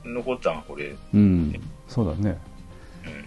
[0.05, 0.55] 残ったん？
[0.55, 0.95] はこれ。
[1.13, 1.53] うん。
[1.89, 2.37] そうだね。
[3.05, 3.25] うん。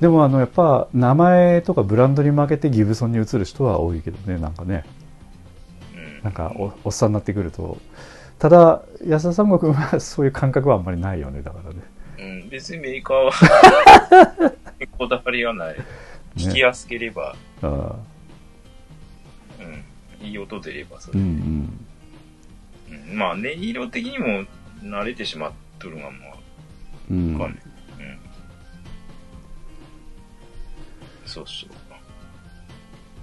[0.00, 4.84] でもあのやっぱ名前とかブランドに負けてギブソンに移る人は多いけどねなんかね。
[5.94, 6.24] うん。
[6.24, 7.78] なんかおおっさんになってくると。
[8.40, 11.80] ただ安田三国君は そういう感覚はあんまりないよねだからね。
[12.18, 14.52] うん、別にメーカーは
[14.98, 15.76] こだわりはない。
[16.36, 17.94] 弾きやすければ、あ
[20.20, 21.86] うん、いい音出ればそーうれ、んうん
[23.12, 24.44] まあ、音色的にも
[24.82, 26.10] 慣れてしまっとるが、まあ、
[27.10, 27.32] うん。
[27.32, 27.56] うんかね。
[31.26, 31.70] そうそう。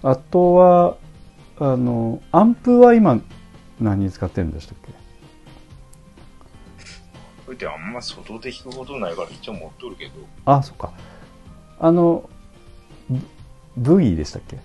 [0.04, 0.98] あとは、
[1.60, 3.20] あの、アンプは今
[3.82, 4.92] 何に使ってるんでしたっけ？
[7.46, 10.12] それってあんま外で弾くことないから一応持っとるけど、
[10.46, 10.94] あ、そっか。
[11.80, 12.30] あの、
[13.10, 13.20] ブ
[13.78, 14.60] ブギーでしたっけ？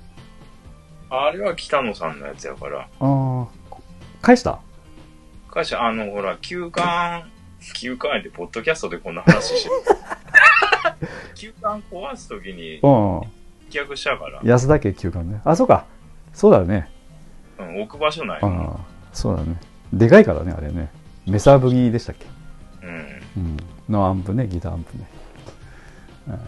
[1.09, 3.47] あれは北野さんのやつやから、ああ、
[4.21, 4.61] 返した？
[5.53, 7.27] 会社、あの、ほら、休館、
[7.75, 9.75] 休館やで、ポッドキャストでこんな話してる。
[11.37, 13.21] 休館壊すときにうん。
[13.71, 15.43] 逆したから、安田家休館ね。
[15.45, 15.85] あ、そうか。
[16.33, 16.89] そうだね。
[17.59, 18.41] うん、置く場所ない。
[18.41, 18.81] ああ、
[19.13, 19.57] そうだね。
[19.93, 20.91] でかいからね、あれね。
[21.27, 22.27] メサブギーでしたっけ？
[22.87, 23.23] うん。
[23.37, 23.57] うん。
[23.91, 25.07] のアンプね、ギターアンプね。
[26.29, 26.39] うん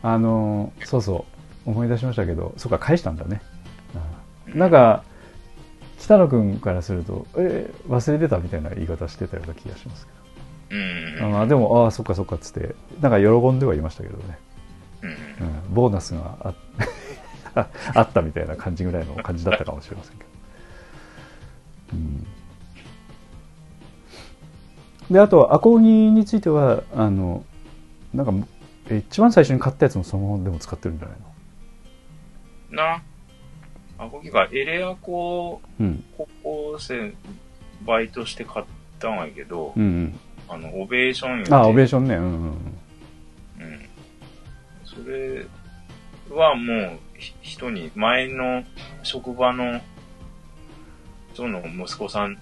[0.00, 1.24] あの、そうそ
[1.66, 1.70] う。
[1.70, 3.40] 思い出しましたけど、そうか、返したんだね。
[4.46, 5.02] うんなんか、
[5.98, 11.18] 北野君からすると、え、忘れてたみたいな言い方してたような気がしますけうん。
[11.18, 11.26] ど。
[11.26, 14.38] あまあでも、ああ、そっかそっかっつって、なんか喜んではいましたけどね。
[15.02, 15.10] うん。
[15.10, 16.54] うん、ボーナスがあ
[17.94, 20.28] あったみたいな感じぐらいの感じだったかもしれませんけど。
[21.94, 22.26] うん、
[25.10, 27.44] で、あと、アコギについては、あの、
[28.14, 28.46] なんか、
[28.90, 31.16] え一番最初に買ったやつもそのままでも使ってるんじゃない
[32.70, 32.76] の？
[32.76, 33.02] な、
[33.98, 36.04] あ、こきがエレアコうん。
[36.16, 37.12] 高校生
[37.84, 38.66] バイトして買っ
[38.98, 40.18] たんやけど、うんうん。
[40.48, 42.14] あの、オベーション言うてあ、オベーションね。
[42.14, 42.42] うんうんうん。
[42.44, 42.54] うん。
[44.84, 45.46] それ
[46.30, 48.62] はもう、ひ人に、前の
[49.02, 49.80] 職場の
[51.34, 52.38] 人の息子さん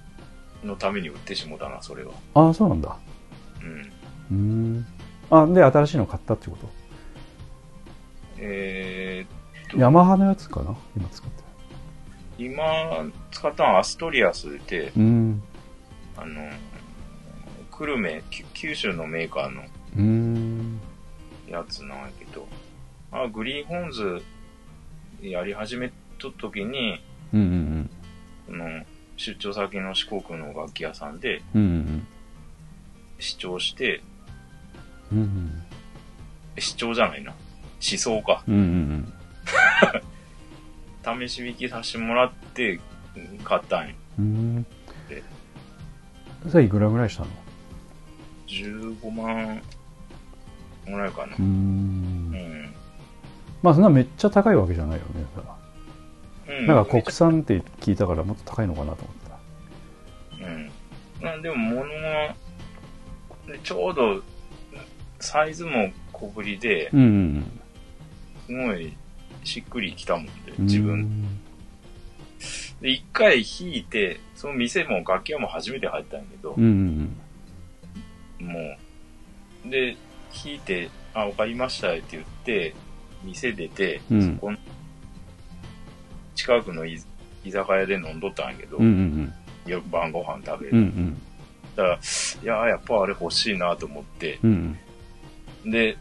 [0.65, 2.13] のために売ってしもたな、それは。
[2.35, 2.97] ああ、そうなんだ。
[4.31, 4.37] うん。
[4.37, 4.41] う
[4.79, 4.87] ん。
[5.31, 6.69] あ、で、新しいの買ったってこと？
[8.39, 10.77] えー、ヤマハのやつかな？
[10.97, 11.43] 今使って
[12.39, 12.65] 今
[13.31, 14.93] 使ったのはアストリアスで、る。
[14.97, 15.43] うん。
[16.17, 16.51] あの、
[17.71, 19.63] 久留米、き九州のメーカーの
[19.97, 20.81] うん。
[21.49, 22.47] やつなんやけど、
[23.13, 24.23] あ、グリーンホーンズ
[25.23, 27.01] やり始めとった時に、
[27.33, 27.91] うんうん
[28.47, 28.85] その、
[29.17, 31.43] 出張先の四国の楽器屋さんで
[33.19, 34.03] 視聴して、
[35.13, 35.19] うん。
[35.19, 35.63] うん
[36.59, 37.33] 視聴じゃないな。
[37.33, 38.43] 思想か。
[38.49, 38.55] うん。
[38.55, 39.13] うんうん。
[41.07, 42.81] 試し引きさせてもらって、
[43.17, 43.95] うん買ったんよ。
[44.19, 44.63] うん
[45.09, 45.23] で。
[46.51, 47.29] それいくらぐらいしたの
[48.49, 49.63] ？15万
[50.87, 51.37] ぐらいかなう。。
[51.39, 52.75] うんん。
[53.63, 55.27] まあそんなめっちゃ高いわけじゃないよね。
[56.49, 60.49] うん、なんか国産って聞いたからもっと高いのかなと思ったら。
[60.49, 60.71] うん。
[61.21, 62.35] まあでも物が、
[63.47, 64.23] でちょうど、
[65.19, 67.61] サイズも小ぶりで、うんうん
[68.47, 68.97] すごい
[69.47, 70.65] しっくりきたもんで、うん。
[70.65, 71.09] 自分。
[72.81, 76.65] で、一回弾いて、その店も楽器屋も初めて入ったんやけどうん。
[76.65, 77.17] うん
[78.41, 78.47] うん。
[78.47, 78.77] も
[79.67, 79.97] う、で、
[80.45, 82.75] 弾いて、あ、わかりましたって言って、
[83.25, 84.59] 店出て、うんそこの
[86.35, 87.01] 近くの居
[87.45, 89.33] 居酒屋で飲んどったんやけど、うんうん
[89.67, 90.79] よく晩ご飯食べうん。
[90.79, 90.93] うんる。
[90.97, 91.23] うん。
[91.77, 91.99] だから、
[92.43, 94.79] いや、やっぱあれ欲しいなと思って、うん
[95.65, 95.97] で、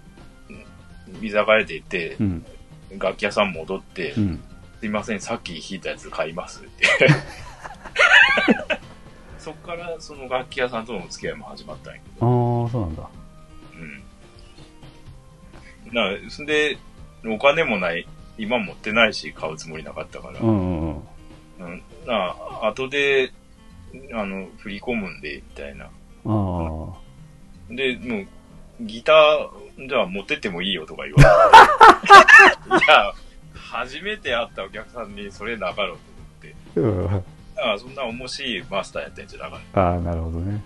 [1.21, 2.45] 居酒屋で行ってう、ん。
[2.99, 4.43] 楽器屋さん戻って、うん。
[4.79, 6.85] すいません、さっき弾いたやつ買いますって。
[9.39, 12.25] そっからその楽器屋さんとのお付き合いも始まったんやけど。
[12.25, 12.29] あ
[12.67, 13.07] あ、そうなんだ。
[15.85, 15.93] うん。
[15.93, 16.77] な、そんで、
[17.27, 20.39] お金もない、今持ってないし、買うつもりなかったから。
[20.39, 20.95] うんうんうん。
[21.59, 21.83] うん。
[22.05, 23.31] な、後で、
[24.13, 25.85] あの、振り込むんで、みたいな。
[25.85, 25.89] あ
[26.25, 26.29] あ。
[27.69, 28.27] で、もう、
[28.81, 31.17] ギター、じゃあ持ってってもいいよとか言わ
[32.69, 32.85] れて。
[32.85, 33.13] いや、
[33.55, 37.09] 初めて会ったお客さんにそれなかろうと思って。
[37.15, 37.23] うん
[37.57, 39.81] ああ、そんな面白いマスターやったんじゃなかった。
[39.81, 40.61] ああ、なるほどね。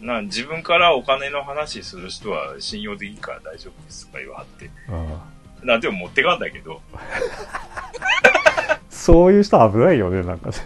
[0.00, 4.70] な、自分からお金の話する人は信用できるから大丈夫ですとか言わはって。
[4.88, 5.24] あ
[5.64, 10.50] なんでも持ってかんだけど、あ そういう人危ないよね、なんか。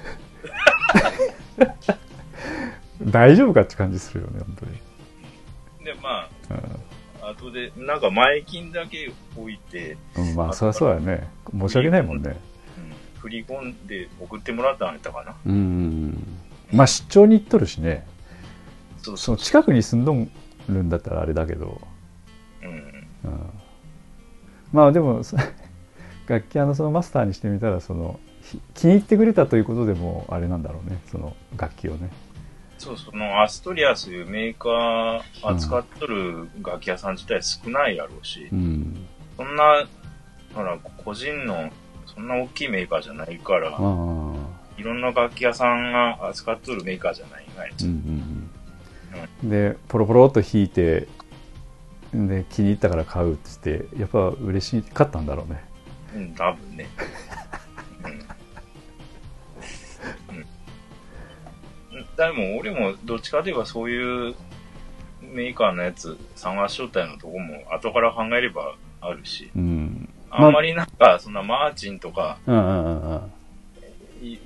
[3.02, 4.72] 大丈夫かって感じするよね、本当に。
[5.84, 6.81] で、まうん
[7.42, 11.28] あ、後で、なんか前金だけ置いて、うん、まあ、そりゃそうだよね。
[11.58, 12.36] 申し訳ないもんね。
[13.14, 15.34] うん、振り込んで送ってもらったんやったかな。
[15.44, 16.38] うん。
[16.72, 18.06] まあ、出張に行っとるしね。
[19.02, 20.14] そうその近くに住んど
[20.68, 21.80] るんだったらあれだけど。
[22.62, 22.68] うん。
[23.24, 23.50] うん、
[24.72, 25.36] まあ、でも、そ
[26.28, 30.98] 楽器屋のそのマスターにしてみたら、その、ひ気に入ってくれたということでも、あれなんだろうね。
[31.10, 32.10] その楽器をね。
[32.82, 39.06] そう、そのアストリアスいうメーカー扱っとる楽器屋さん自体少ないやろうし、うん。
[39.36, 39.86] そんな、
[40.52, 41.70] ほら、個人の、
[42.06, 47.84] そんな大きいメーカーじゃないから、いろんな楽器屋さんが扱っとるメーカーじゃないがやつ。
[47.84, 48.50] うん
[49.42, 49.48] うん。
[49.48, 51.06] で、ポロポロっと弾いて、
[52.12, 55.64] で、気に入ったから買うって言って、やっぱ嬉しかったんだろうね。
[56.16, 56.88] うん、多分ね。
[62.26, 64.34] でも、俺もどっちかといえばそういう
[65.22, 70.08] メーカーのやつ探しとったようなとこも後から考えればあるし、うん。
[70.30, 72.38] あんまりなんか、そんなマーチンとか、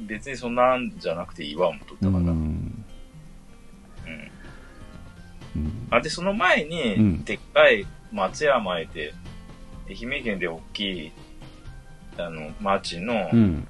[0.00, 2.18] 別にそんなんじゃなくていいわ、思っとったから。
[2.18, 2.26] うん。
[2.26, 2.84] うん
[5.56, 5.88] うん。
[5.90, 9.12] あ、で、その前に、うんでっかい松山へて、
[9.88, 11.12] 愛媛県で大きい、
[12.18, 13.68] あの、マーチンのう、ん。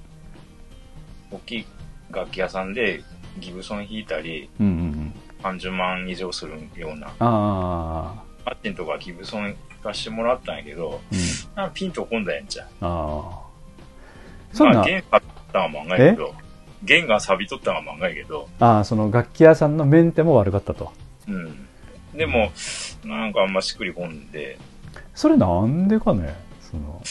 [1.31, 1.67] 大きい
[2.11, 3.03] 楽器屋さんで
[3.39, 5.15] ギブソン弾いたり、うんうんうん。
[5.43, 8.23] 30万以上するような、ああ。
[8.45, 11.19] マーチンとかギブソン弾かしてもらったんやけど、うん。
[11.55, 12.67] なんかピンとこんだやんちゃう。
[12.81, 13.47] ああ。
[14.53, 15.23] そんなまあ、、弦買っ
[15.53, 16.35] たのが漫画やけど、
[16.83, 20.93] 弦が錆びとったのが漫画やけど、ああ、その楽器屋さんのメンテも悪かったと。
[21.29, 21.67] うん。
[22.15, 22.51] でも、
[23.05, 24.59] なんかあんましっくりこんで、
[25.15, 26.35] それなんでかね？
[26.61, 27.03] その、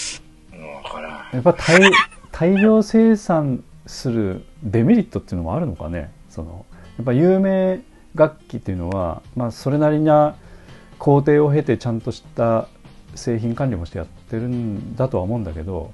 [0.53, 1.11] うん、わからん。
[1.34, 1.91] やっぱ大
[2.32, 6.11] 大量生産するデメリットっていうのもあるのかね？
[6.30, 6.66] その
[6.97, 7.82] やっぱ有名
[8.16, 10.36] 楽器っていうのは、まあ、それなりな
[10.99, 12.68] 工程を経てちゃんとした
[13.13, 15.93] 製品管理もしてやってるんだとは思うんだけど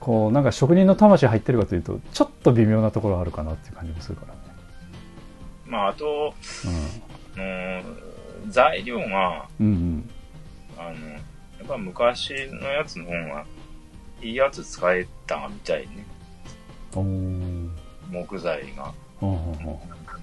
[0.00, 4.38] こうなんか職人の魂入ってるかというとちょっと微妙なところあるかなっていう感じもするからね。
[5.66, 6.32] まあ、あと、
[7.36, 7.82] あの
[8.48, 10.10] 材料が、うん、うん
[10.78, 11.18] あの、や
[11.62, 13.44] っぱ昔のやつの方が、
[14.22, 16.06] いいやつ使えたみたいね。
[17.00, 17.70] うん。
[18.10, 18.92] 木材が。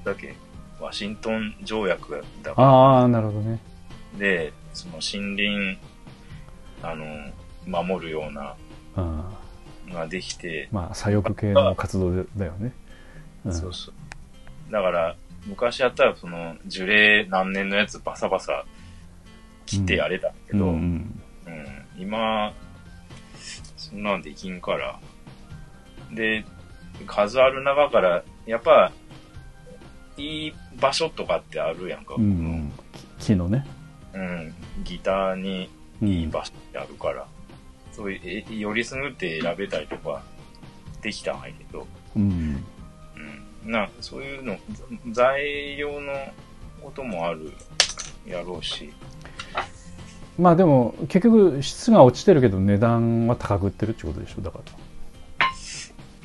[0.03, 0.36] だっけ？
[0.80, 2.67] ワシントン条約だから。
[2.67, 3.59] ああなるほどね。
[4.17, 5.80] で、その森林、
[6.82, 7.32] あの、
[7.65, 8.55] 守るような、
[8.97, 9.23] うん
[9.93, 12.73] ができて、まあ左翼系の活動だよね。
[13.45, 14.71] うんそうそう。
[14.71, 15.15] だから、
[15.45, 18.65] 昔やったら、その、樹齢何年のやつバサバサ
[19.67, 21.21] 切ってやれたけど、ううんん
[21.97, 22.51] 今、
[23.78, 24.99] そんなんできんから。
[26.11, 26.43] で、
[27.05, 28.91] 数ある中から、やっぱ、
[30.17, 32.15] いい場所とかってあるやんか。
[32.17, 32.71] うん
[33.19, 33.65] 木のね。
[34.13, 35.69] うんギターに
[36.01, 37.25] うんいい場所ってあるから、
[37.91, 40.23] そういう、えよりすぐって選べたりとか、
[41.01, 41.85] できたんやけど、
[42.15, 42.63] うん
[43.65, 43.71] うん。
[43.71, 44.57] な、そういうの、
[45.11, 46.13] ざ材料の
[46.81, 47.51] こともある
[48.25, 48.91] やろうし、
[50.37, 54.63] まあでも結局質が落ちてるけど値段は高く売ってるってことでしょだから、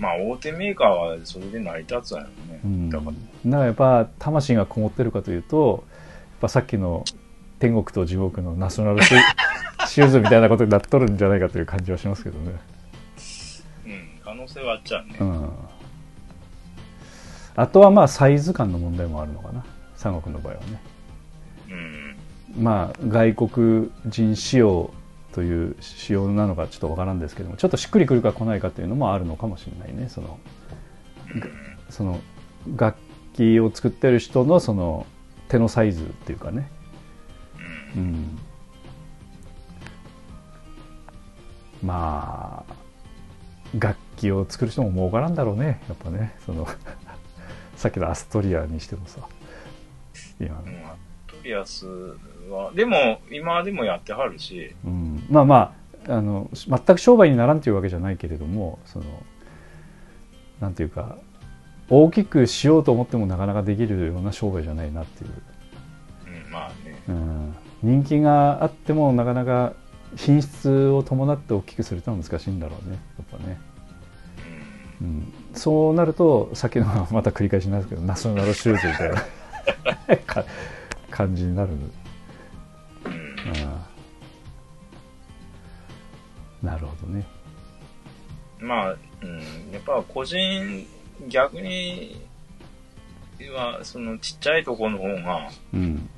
[0.00, 2.60] まあ大手メーカーはそれで成り立つわよね。
[2.64, 7.04] うん、だだかかららやっぱ魂がこもってるかというとやっぱさっきの
[7.58, 9.02] 天国と地獄のナショナル
[9.86, 12.52] シューズみたいなことになっとるんじゃないかという感じはしますけどね、
[13.84, 15.16] うん、可能性はあっちゃうね。
[15.20, 15.50] うん、
[17.56, 19.62] あとはまあサイズ感の問題もあるのかな
[19.96, 20.80] 三国の場合はね
[21.68, 22.16] うん。
[22.64, 24.90] まあ外国人仕様
[25.32, 30.08] という仕様なのかちょっとわからんですけどもちょっとしっくりくるか来ないかというのもあるのかもしれないね。
[30.08, 30.38] その
[31.88, 32.20] その
[32.76, 32.98] 楽
[33.34, 35.06] 器を作ってる人のその
[35.48, 36.70] 手のサイズっていうかね、
[37.96, 38.38] うん、
[41.82, 42.74] まあ
[43.78, 45.80] 楽器を作る人も儲からんだろうね。
[45.88, 46.36] やっぱね。
[46.44, 46.66] その
[47.76, 49.20] さっきのアストリアにしてもさ。
[50.40, 50.86] 今うん。
[50.86, 51.86] アトリアス
[52.50, 59.04] は、でも、今でもやってはるし、うん、まあまああの全く商売にならんというわけじゃないけれどもその
[60.60, 61.18] なんていうか
[61.88, 65.30] 大きくしようと思ってもなかなかできるような商売じゃないなっていう、
[66.46, 67.02] うん、まあね。
[67.08, 69.72] うん、人気があってもなかなか
[70.14, 72.98] 品質を伴って大きくするってのは難しいんだろうね。
[73.18, 73.60] やっぱね、
[75.00, 75.06] うん。
[75.06, 80.44] うん、そうなるとさっきのまた繰り返しになるんですけどナショナルシューズみたいな か
[81.10, 81.92] 感じになる、うん、
[83.46, 83.50] う
[86.64, 86.66] ん。
[86.66, 87.26] なるほどね。
[88.58, 89.38] まあ、うん、
[89.72, 90.86] やっぱ個人、
[91.28, 92.20] 逆に
[93.54, 96.08] は、そのちっちゃいところの方がうん。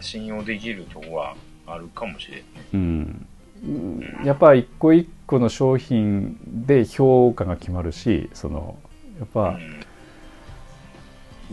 [0.00, 1.34] 信用できるとこは
[1.66, 2.44] あるかもしれ
[2.78, 3.26] んね。
[3.64, 8.78] うん、やっぱ一個一個の商品で評価が決まるしその
[9.18, 9.58] やっぱ、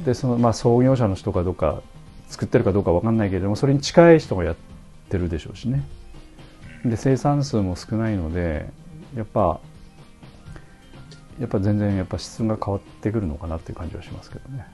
[0.06, 1.82] でそのまあ創業者の人かどうか
[2.28, 4.75] 作ってるかどうかわかんないけれどもそれに近い人がやって
[5.18, 5.84] るでしょうしね。
[6.84, 8.70] で生産数も少ないので
[9.16, 9.60] やっぱ
[11.40, 14.66] やっぱ全然やっぱ質が変わってくるのかなっていう感じはしますけどね。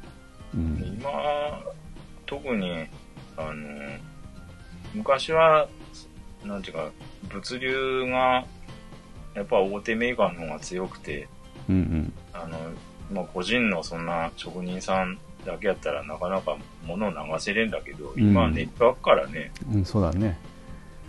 [0.53, 0.99] うん。
[0.99, 1.09] 今、
[2.25, 2.85] 特に、
[3.35, 3.53] あの、
[4.93, 5.67] 昔は、
[6.45, 6.91] なんていうか、
[7.29, 8.45] 物流が、
[9.33, 11.27] やっぱ大手メーカーの方が強くて、
[11.67, 12.13] うん。
[12.33, 12.57] あの、
[13.11, 20.37] まあ、個人のそんな職人さんだけやったらなかなか物を流せれんだけど、今はネットワークからね、うん、うん、そうだね。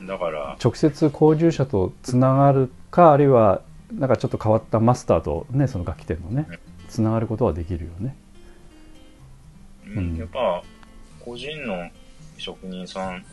[0.02, 3.62] うだから、直接工従者とつながるかあるいは
[3.92, 6.46] なんかちょっと変わったマスターとねその楽器店のね
[6.88, 8.16] つながることはできるよね。
[9.94, 10.16] うん。
[10.16, 10.62] やっぱ、
[11.20, 11.88] 個人の
[12.36, 13.24] 職人さん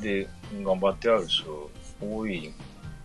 [0.00, 0.28] で
[0.62, 1.70] 頑張ってある人
[2.00, 2.52] 多い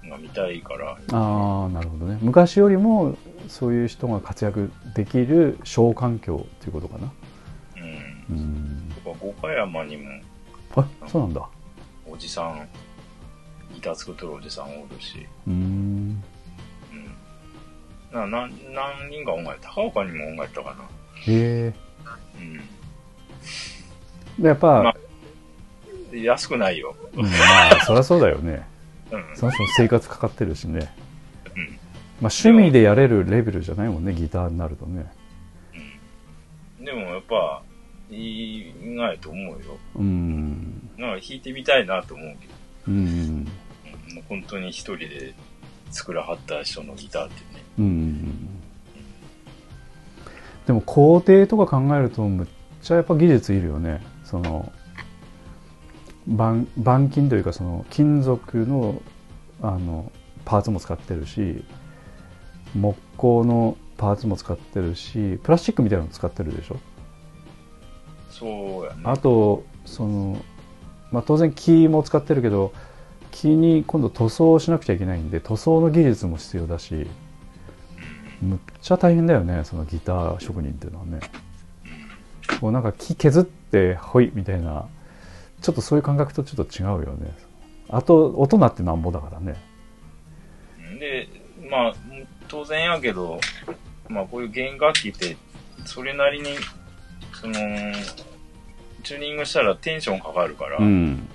[0.03, 2.17] のが見たいから、ああなるほどね。
[2.21, 3.17] 昔よりも
[3.47, 7.11] そういう人が活躍できる小環境っていうことかな
[7.77, 8.35] うん。
[8.35, 10.09] うんやっぱ五箇山にも
[10.75, 11.47] あそうなんだ
[12.07, 12.67] おじさん、
[13.73, 16.23] ギター作っとるおじさんおるし、うーん
[18.13, 18.21] うん。
[18.21, 20.85] な何何人か音楽、高岡にも音楽やったかな。
[21.25, 21.73] へ
[22.37, 22.61] うん。
[24.41, 24.95] えやっぱ、まあ
[26.15, 26.95] 安くないよ。
[27.13, 27.29] うん、ま
[27.81, 28.67] あそりゃそうだよね
[29.11, 29.25] うん。
[29.35, 31.02] その人の生活かかってるしね、うん
[32.21, 35.11] まあ、趣味でやれるレベルじゃないもんねギターになるとね。
[36.79, 37.63] でもやっぱ、
[38.09, 39.57] いいないと思うよ。
[39.95, 40.89] うん。
[40.97, 42.53] なんか弾いてみたいなと思うけど、
[42.87, 43.47] うん。
[44.27, 45.33] 本当に一人で
[45.91, 47.63] 作らはった人のギターってね。
[47.79, 48.49] うん。
[50.65, 52.47] でも工程とか考えるとむっ
[52.81, 54.01] ちゃやっぱ技術いるよね。
[54.23, 54.71] その
[56.27, 59.01] 板板金というかその金属の
[59.61, 60.11] あの
[60.45, 61.63] パーツも使ってるし
[62.75, 66.79] 木工のパーツも使ってるしプラスチックみたいなの使ってるでしょ？
[68.29, 69.01] そうやね。
[69.03, 70.43] あとその、
[71.11, 72.73] まあ、当然木も使ってるけど
[73.31, 77.07] 木に今度塗装をしなくちゃいけないんで塗装の技術も必要だし
[78.41, 81.19] むっちゃ大変だよねそのギター職人っていうのはね。
[82.59, 84.85] こうなんか木削ってほいみたいな
[85.61, 87.33] ちょっとそういう感覚とちょっと違うよね。
[87.89, 89.55] あと音鳴ってなんぼだからね。
[90.99, 91.27] で、
[91.69, 91.93] まあ、
[92.53, 93.39] 当然やけど、
[94.07, 95.35] まあこういう弦楽器って、
[95.85, 96.49] それなりに、
[97.33, 97.53] その、
[99.01, 101.27] チューニングしたらテンションかかるから、うん。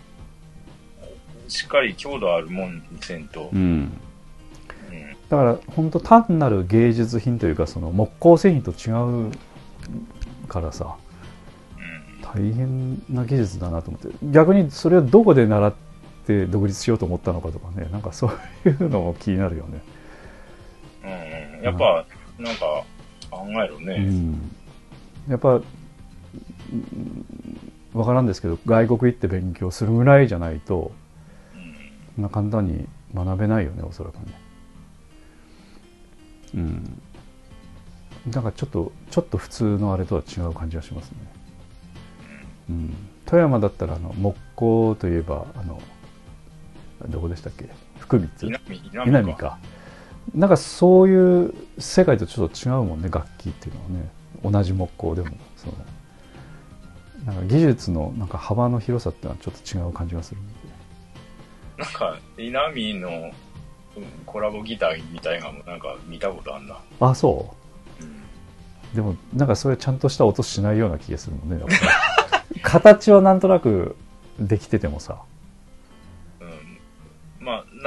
[1.48, 3.58] しっかり強度あるもんにせんと、うん。
[3.58, 3.92] うん。
[5.28, 8.92] だから本当単なる芸術品というかその木工製品と違
[9.28, 9.32] う
[10.46, 10.96] からさ
[12.22, 14.08] 大変な技術だなと思って。
[14.22, 15.74] 逆にそれをどこで習っ
[16.26, 18.30] て独立しようと思ったのかとかねなんかそ
[18.64, 19.80] ういうのも気になるよね。
[21.62, 22.06] やっぱ、
[22.38, 22.84] なんか、
[23.30, 23.98] 考えろうね。
[23.98, 24.50] ん、
[25.28, 25.64] やっぱうん
[27.92, 30.92] わからんですけど外国行って勉強するぐらいじゃないと
[31.54, 31.74] うん。
[32.14, 34.20] そんな簡単に学べないよねおそらくね。
[36.54, 37.00] うん。
[38.32, 41.16] なんかちょっとちょっと普通のあれとは違う感じがしますね。
[42.70, 42.94] うん、
[43.24, 45.80] 富山だったらあの木工といえばあの
[47.08, 47.68] どこでしたっけ？
[47.98, 48.54] 福光。
[49.06, 49.58] 稲見か
[50.34, 54.10] なんかそういう世界とちょっと違うもんね楽器っていうのはね。
[54.44, 55.74] 同じ木工でもその。
[57.24, 60.54] なんか技術のなんか幅の広さっていうのはちょっと違う感じがするんで。
[61.78, 63.12] なんか、稲見のう
[64.00, 66.78] んコラボギターみたいなのもなんか見たことあんな。
[67.00, 67.54] あそ
[68.00, 68.04] う？
[68.04, 68.06] ん。
[68.06, 68.10] う
[68.94, 71.64] でもなんかそれちゃんとした音しないような気がするもんね
[72.62, 73.96] 形はなんとなく
[74.38, 75.18] できててもさ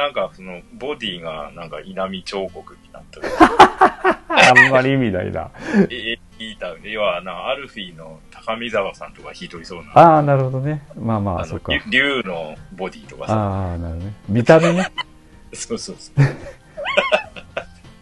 [0.01, 3.27] なんかその、ボディがなんか稲見彫刻になってる。
[3.39, 5.51] あんまり意味ないな
[5.91, 6.75] え、え、聞いた。
[6.81, 9.91] 要は、な、アルフィーの高見沢さんとか弾いとりそうな。
[9.93, 13.33] ああなるほどねまあまああのそっか竜竜のボディとかさ。
[13.35, 14.91] ああなるほどね見た目ね
[15.53, 16.25] そうそうそう。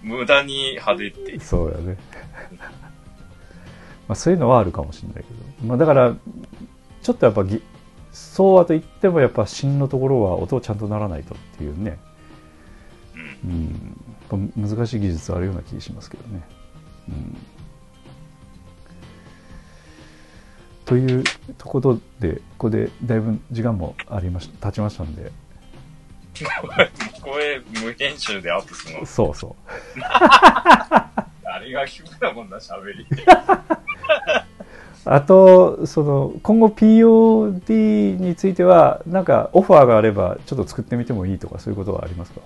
[0.01, 1.39] 無駄に派手って。
[1.41, 1.97] そうやね。
[4.07, 5.67] まあそういうのはあるかもしれないけど。
[5.67, 6.15] まあだから、
[7.01, 7.61] ちょっとやっぱぎ、
[8.19, 11.97] そうはと言ってもやっぱ芯のところは音ちゃんとならないとっていうね。
[13.43, 13.97] うん。
[14.55, 16.41] 難しい技術あるような気がしますけどね。
[17.09, 17.37] うん。
[20.85, 21.23] という
[21.57, 25.31] ところで、ここでだいぶ時間もありまし経ちましたんで、
[27.21, 29.05] これ、無編集でアップするの？
[29.05, 29.55] そうそう。
[30.01, 33.05] あれが聞くなもんな、喋り。
[35.05, 42.41] あと、その、今後 POD については、なんかオファーがあれば、ちょっと作ってみてもいいとか、そういうことはありますか？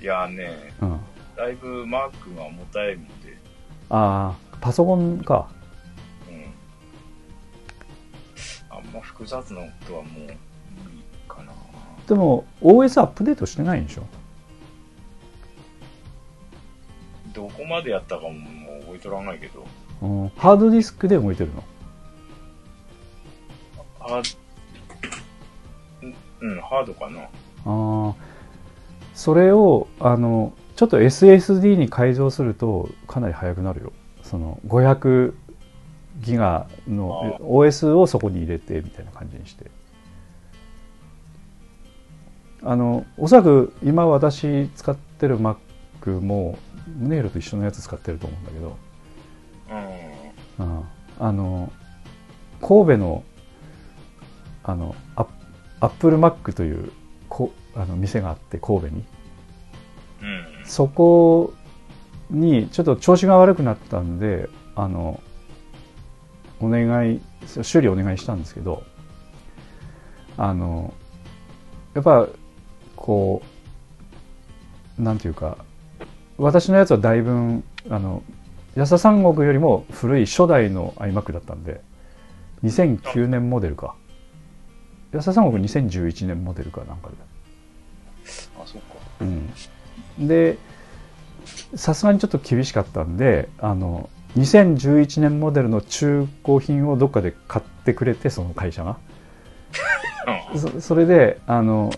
[0.00, 0.94] いやね、うん。
[0.94, 0.98] あ
[1.36, 3.38] だいぶマークが重たいので、
[3.88, 5.48] あー、パソコンか。
[6.28, 6.32] う
[8.74, 8.76] ん。
[8.76, 10.34] あんま複雑なことはもう、無理
[11.28, 11.52] かな。
[12.06, 14.02] でも、OS アップデートしてないんでしょ？
[17.32, 19.64] どこまでやったかももう覚えとらんないけど、
[20.02, 20.28] うん。
[20.36, 21.64] ハードディスクで動いてるの？
[24.00, 24.22] あ、
[26.40, 27.22] うん、ハードかな。
[27.22, 27.28] あ
[27.64, 28.14] あ。
[29.14, 33.92] それを、あの、ちょっと SSD に改造すると、かなり速くなるよ。
[34.22, 35.34] その、500
[36.20, 39.70] ギガのあ OS をそこに入れて、みたいな感じにして。
[42.64, 46.56] あのおそらく今私使ってる Mac も
[46.96, 48.76] ネイルと一緒のやつ使ってると思うんだけど、
[50.58, 50.78] うん。
[50.78, 50.84] うん、
[51.18, 51.72] あの
[52.60, 53.24] 神戸の
[54.64, 55.26] あのアッ
[55.80, 56.92] アップルマックという
[57.28, 59.04] こあの店があって神戸に
[60.22, 60.46] うん。
[60.64, 61.52] そこ
[62.30, 65.20] にちょっと調子が悪くなったんであの
[66.60, 67.20] お願い
[67.62, 68.84] 修理お願いしたんですけど
[70.36, 70.94] あの
[71.94, 72.28] やっぱ
[72.96, 73.42] こ
[74.98, 75.58] うなんていうか
[76.38, 78.22] 私のやつはだいぶあの
[78.74, 81.80] 安田三国よりも古い初代の iMac だったんで
[82.64, 83.94] 2009年モデルか。
[85.12, 87.14] 安田三国2011年モデルかなんかで。
[88.58, 88.94] あ、そっか。
[89.20, 90.58] うん、で
[91.74, 98.98] さすがにちょっと厳しかったんであの2011年モデルの中古品をどっかで買ってくれてその会社が。
[100.56, 101.90] そそれであの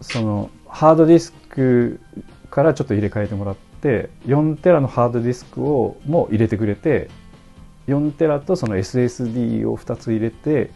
[0.00, 2.00] そのハードディスク
[2.50, 7.08] からちょっと入れ替えてもらって4テラのハードディスクをも入れてくれて
[7.88, 10.70] 4テラとその SSD を2つ入れて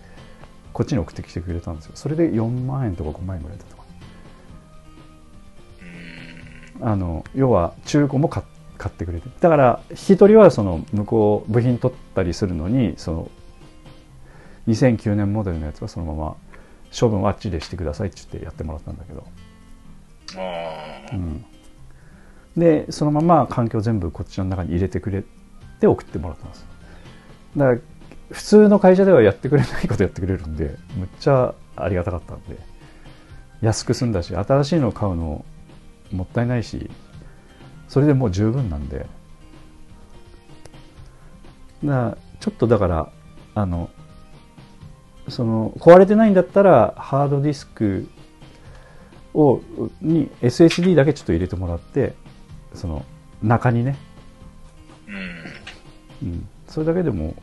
[0.72, 1.92] こっちに送ってきてくれたんですよ。
[1.94, 3.80] それで4万円とか5万円ぐらいだったか
[6.92, 8.42] あの要は中古も買
[8.78, 9.28] 買ってくれて。
[9.40, 13.30] だから引き取りはその向こう部品取ったりするのにその
[14.68, 16.36] 2009年モデルのやつはそのまま
[16.98, 19.26] 処分はあっちでしてくださいって言ってやってもらったんだけど、
[20.36, 21.14] ああ。
[21.14, 21.44] うん、
[22.60, 25.24] でそのまま環境全部こっちの中に入れてくれ
[25.80, 26.66] て送ってもらったんです。
[27.56, 27.78] だから
[28.30, 32.56] 普通の会社ではやってくれないことやってくれるんでむっちゃありがたかったんで
[33.60, 35.44] 安く済んだし新しいのを買うの
[36.12, 36.88] もったいないし
[37.88, 39.06] それでもう十分なんで。
[41.84, 43.12] だちょっとだから
[43.54, 43.90] あの
[45.28, 48.08] その壊れてないんだったらハードディスク
[49.34, 49.60] を
[50.00, 52.14] に SSD だけちょっと入れてもらって
[52.74, 53.04] その
[53.42, 53.96] 中にね、
[56.22, 56.28] うん。
[56.28, 57.34] うん、それだけでも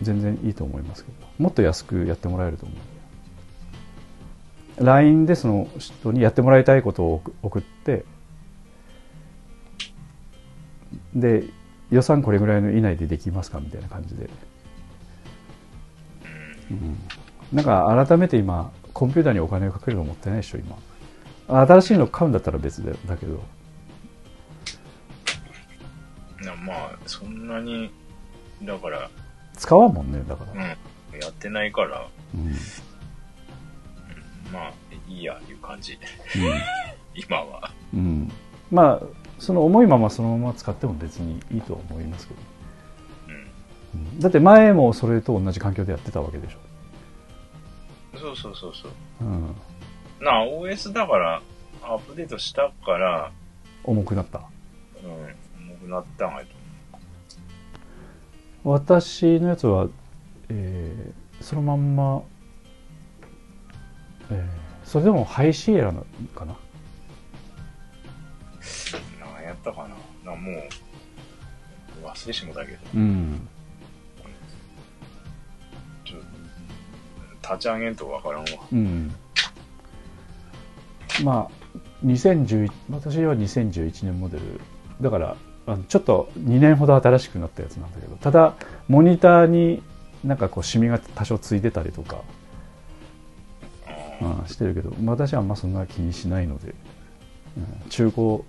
[0.00, 1.26] 全然いいと思いますけど。
[1.38, 2.74] もっと安くやってもらえると思
[4.78, 8.04] う LINE でその人にやってもらいたいことを送って。
[11.14, 11.44] で
[11.90, 14.30] 予算これぐらいの以内でできますかみたいな感じで、
[16.70, 16.98] うん、
[17.52, 20.76] なんか改めて今コンピューターにお金をかけるのもったいないでしょ今。
[21.66, 23.42] 新しいの買うんだったら別だけど。
[26.42, 27.90] なまあ、そんなに、
[28.62, 29.10] だから、
[29.54, 30.56] 使わんもんねだから、う
[31.16, 31.20] ん。
[31.20, 32.52] やってないから、うん
[34.52, 34.72] まあ、
[35.08, 35.94] いいや、いう感じ。
[35.94, 35.96] う
[37.14, 37.70] 今は。
[37.94, 38.32] んうん、
[38.70, 39.06] まあ
[39.38, 42.40] その重いままそのまま使っても別にいいと思いますけど、
[43.94, 44.00] うん。
[44.00, 48.92] うんだって前もそれと同じ環境でやってたわけでしょ、そうそうそうそう。
[49.20, 49.56] うん、
[50.20, 51.42] なあ、OS だから、
[51.82, 53.32] アップデートしたから、
[53.84, 54.42] 重くなった
[55.02, 55.34] うん、
[55.92, 56.54] なったんがいいと
[58.64, 59.88] 私のやつは、
[60.48, 62.22] えーそのまんま、
[64.30, 66.02] えーそれでも High Sierra な
[66.34, 66.52] かな？
[66.52, 66.54] 思
[69.32, 69.34] う。
[69.34, 69.88] なんやったか
[70.24, 70.30] な？
[70.32, 73.48] なもう、忘れしもだけど、うん
[76.04, 76.18] ちょ
[77.42, 78.46] 立ち上げんとわからんわ。
[78.72, 79.12] うん
[81.24, 84.60] まあ2011私は2011年モデル
[85.00, 85.36] だから
[85.66, 88.54] あのちょっと2年ほど新しくなったやつなんだけどただ
[88.88, 89.82] モニターに
[90.24, 92.22] なんかこうシミが多少ついてたりとか、
[94.20, 96.74] うん、してるけど私はあそんな気にしないので、
[97.56, 98.44] うん、中古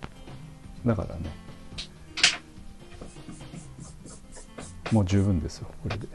[0.85, 1.44] だからね。
[4.91, 6.07] もう十分ですよこれで。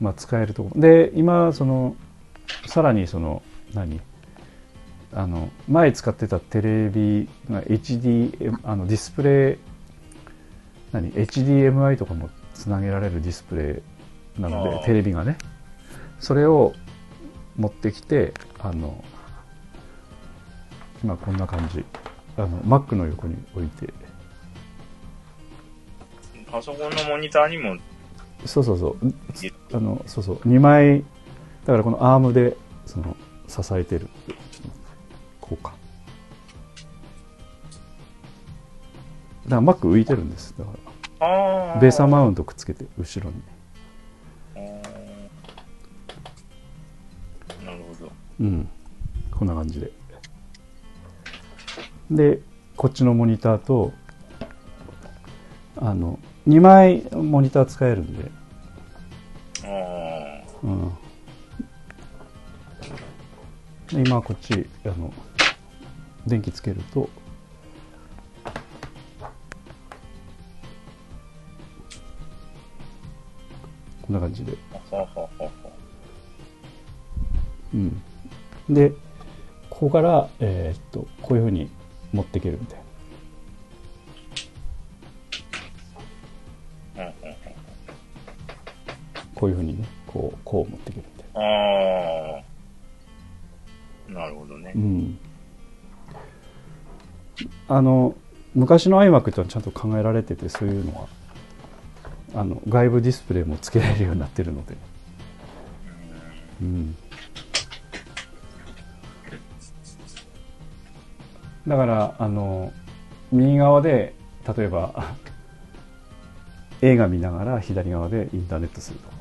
[0.00, 0.70] まあ使えるとこ。
[0.74, 1.96] で今その
[2.66, 3.42] さらにその
[3.74, 4.00] 何？
[5.14, 9.72] あの前使ってたテレビが HD あのディスプレイ
[10.92, 13.82] 何？HDMI とかもつなげられるディスプレ
[14.38, 15.36] イなのでテレビがね。
[16.20, 16.72] それを
[17.56, 19.02] 持ってきてあの
[21.02, 21.84] 今こんな感じ。
[22.36, 23.92] あの Mac の横に置いて。
[26.50, 27.76] パソコンのモニターにも、
[28.44, 29.14] そうそうそう。
[29.72, 30.36] あのそうそう。
[30.46, 31.02] 2枚
[31.64, 32.56] だからこのアームで
[32.86, 33.16] その
[33.48, 34.08] 支えてる
[35.56, 35.74] こうか。
[39.44, 40.54] だから Mac 浮いてるんです。
[40.58, 40.70] だか
[41.20, 41.80] ら。
[41.80, 43.42] ベーサーマウントくっつけて後ろに。
[47.64, 48.12] なるほど。
[48.40, 48.68] うん。
[49.30, 49.92] こんな感じで。
[52.10, 52.40] で
[52.76, 53.92] こっちのモニターと
[55.76, 58.30] あの2枚モニター使えるんで。
[59.64, 60.56] ああ。
[60.64, 60.92] うん。
[63.92, 65.12] で今こっちあの
[66.26, 67.08] 電気つけると
[74.02, 74.52] こんな感じで、
[77.74, 78.02] うん、
[78.68, 78.90] で
[79.70, 81.68] ここから、えーっとこういうふうに
[82.12, 82.82] 持っていけるみたいな。
[89.34, 91.40] こういうふうにねこうこう持っていけるみたいな。
[91.40, 92.42] ああ。
[94.12, 94.72] なるほどね。
[94.76, 94.78] う。
[94.78, 95.18] ん、
[97.68, 98.14] あの
[98.54, 101.08] 昔の iMac ってはちゃんと考えられててそういうのは
[102.34, 104.76] あの外部ディスプレイもつけられるようになってるので、
[106.60, 106.96] うん、
[111.66, 112.72] だからあの
[113.30, 114.14] 右側で
[114.56, 115.14] 例えば
[116.82, 119.14] 映画見ながら左側でインターネットするとか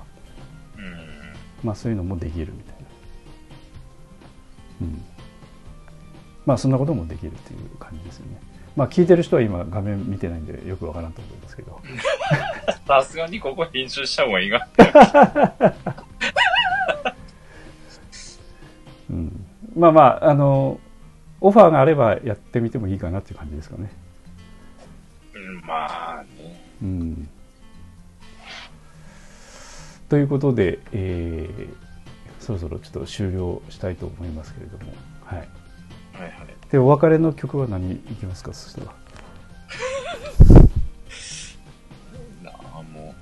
[0.78, 0.96] うん。
[1.64, 2.82] まあそういうのもできるみたいな。
[4.82, 5.06] うん。
[6.46, 8.42] まあそんなこともできるっていう感じですよね。
[8.76, 11.80] まあ聞いてる人は今画面見てないんでよくわからんと思いますけど。
[12.88, 14.68] さすがにここ編集した方がいいが。
[19.10, 19.46] うん。
[19.76, 20.80] まあまあ、あの、
[21.42, 23.92] オファーがあればやってみてもいいかなっていう感じですかね。
[25.34, 26.62] うん、まあね。
[26.82, 27.30] うん。
[30.08, 31.92] ということで、えー
[32.42, 34.92] そろそろちょっと終了したいと思いますけれども。
[35.24, 35.48] はい。
[36.22, 36.48] はいはい。
[36.70, 38.54] で、お別れの曲は何いきますか？
[38.54, 38.94] そしたら。
[42.44, 43.16] なあ、も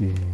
[0.00, 0.29] えー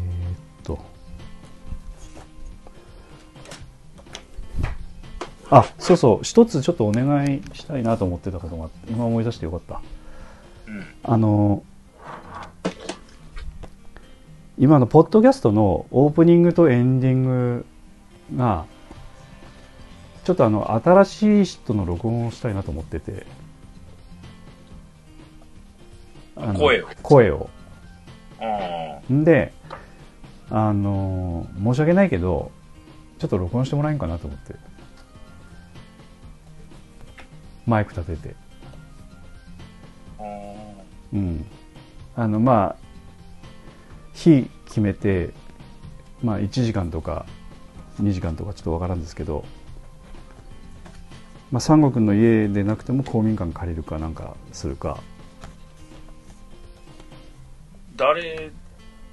[5.50, 9.80] あ、そうそう、一つちょっとお願いしたいなと思ってたことがあって、今思い出してよかった。
[10.66, 10.70] う。
[10.70, 10.84] うん。
[11.04, 11.62] あの、
[14.58, 17.66] 今のポッドキャストのオープニングとエンディング
[18.36, 18.64] が、
[20.24, 23.26] ちょっとあの、新しい人の録音をしたいなと思ってて。
[26.54, 26.88] 声を。
[27.02, 27.50] 声を。
[29.10, 29.52] で、
[30.50, 32.50] あのー申し訳ないけど、
[33.18, 34.54] ちょっと録音してもらえんかなと思って。
[37.66, 38.36] マイク立てて。
[41.12, 41.44] うん。
[42.14, 42.76] あの、まあ、
[44.14, 45.30] 日決めて、
[46.22, 47.26] まあ、1時間とか
[48.02, 49.44] 2時間とかちょっとわからんですけど、
[51.50, 54.98] まあ、三国の家でなくても公民館借りるかなんかするか。
[57.96, 58.50] 誰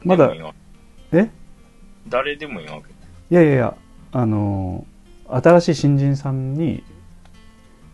[0.04, 0.54] まだでもいいわ
[1.14, 1.30] え？
[2.10, 2.90] 誰でもいいわけ。
[2.90, 3.78] いやいやいや、
[4.12, 4.94] あのー
[5.26, 6.84] 新しい新人さんに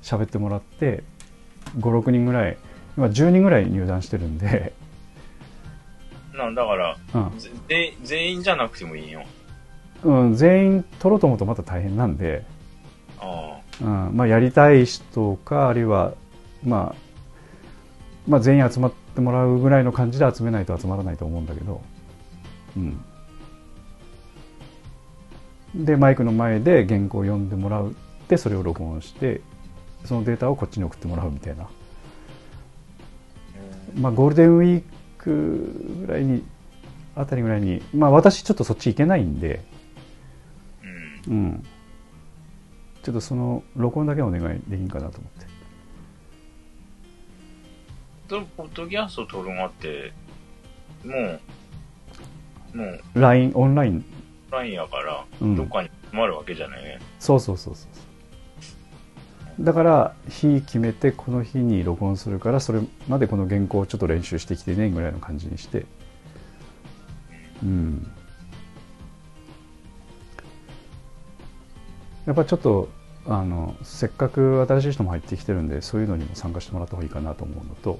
[0.02, 1.04] 喋ってもらって、
[1.78, 2.58] 5、6人ぐらい、
[2.98, 4.74] 今10人ぐらい入団してるんで、
[6.40, 7.40] なんだから、うん。
[7.40, 9.24] ぜ全全員じゃなくてもいいよ。
[10.04, 12.46] うん、全員取ろうと思うとまた大変なんで、
[13.20, 16.14] あうんまあ、やりたい人か、あるいは、
[16.64, 17.10] まあ、
[18.28, 21.82] まあ、全員集まってもらうぐらいの感じで集めないと集まらないと思うんだけど、
[22.78, 23.04] うん。
[25.76, 27.94] で、マイクの前で原稿を読んでもらうっ
[28.28, 29.42] て、それを録音して、
[30.06, 31.64] そのデータをこっちに送ってもらうみたいな。
[31.64, 31.70] あ。
[34.00, 34.84] まあ、ゴールデンウィー
[35.18, 36.44] クぐらいに、
[37.16, 39.64] あたりぐらいに、まあ、私ちょっとそっち行けないんで、
[41.28, 41.34] うん。
[41.34, 41.64] うん。
[43.04, 45.50] ちょっとその録音だけお願いできんかなと思って。
[48.56, 50.14] ポッドキャスト撮るのって、
[51.04, 54.06] もう、もう、LINE、オンライン。
[54.52, 57.00] LINE やから、うんどっかに集まるわけじゃないね。
[57.20, 58.09] そうそうそうそう。
[59.60, 62.80] だから、日決めて、この日に録音するから、それ
[63.10, 65.86] までこの原稿をちょっと練習してきてね、ぐらいの感じにして。
[67.62, 68.10] うん。
[72.26, 72.88] やっぱちょっと、
[73.26, 78.00] あの、せっかく新しい人も入ってきてるんで、そういうのにも参加してもらった方がいいかなと思うのと、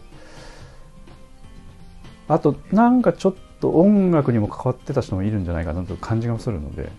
[2.30, 6.90] あと、なんかちょっと音楽にも関わってた人もいるんじゃないかなという感じがするので、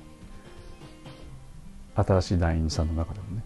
[1.95, 3.43] 新しい団員さんの中でもね。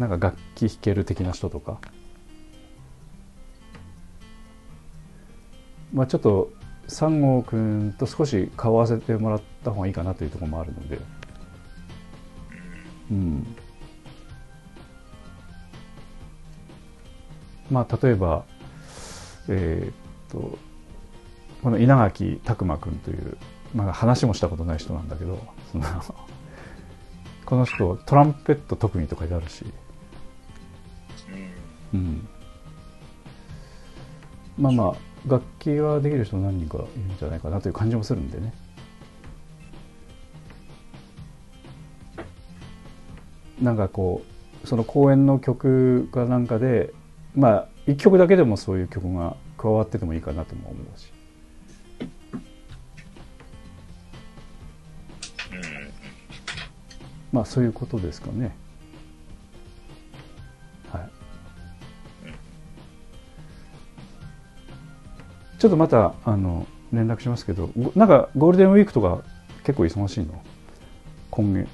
[0.00, 1.78] なんか楽器弾ける的な人とか。
[5.92, 6.50] まあちょっと、
[6.88, 10.98] 三郷くんと少し顔合わせてもらった方がいいかなというところもあるので。
[13.10, 13.46] うん。
[17.70, 18.44] まあ例えば、
[19.48, 19.94] えーっ
[20.30, 20.58] と、
[21.62, 23.36] この稲垣拓磨くんという、
[23.74, 25.38] まあ話もしたことない人なんだけど、
[25.70, 25.84] その
[27.44, 29.66] この人トランペット特技とかであるし、
[31.94, 32.28] うん。
[34.58, 34.94] まあまあ
[35.26, 38.52] 楽器ができる人何人かいるんじゃないかなという感じもするんでね。
[43.60, 44.22] なんかこ
[44.64, 46.94] うその公演の曲かなんかで
[47.34, 51.12] まあ一曲だけでもそういう曲が加わっててもいいかなとも思うし。
[55.52, 55.60] うん。
[57.32, 58.56] まあそういうことですかね
[65.60, 69.22] ちょっとまたあの連絡しますけどごなんかゴールデンウィークとか
[69.62, 70.42] 結構忙しいの？
[71.30, 71.68] 今月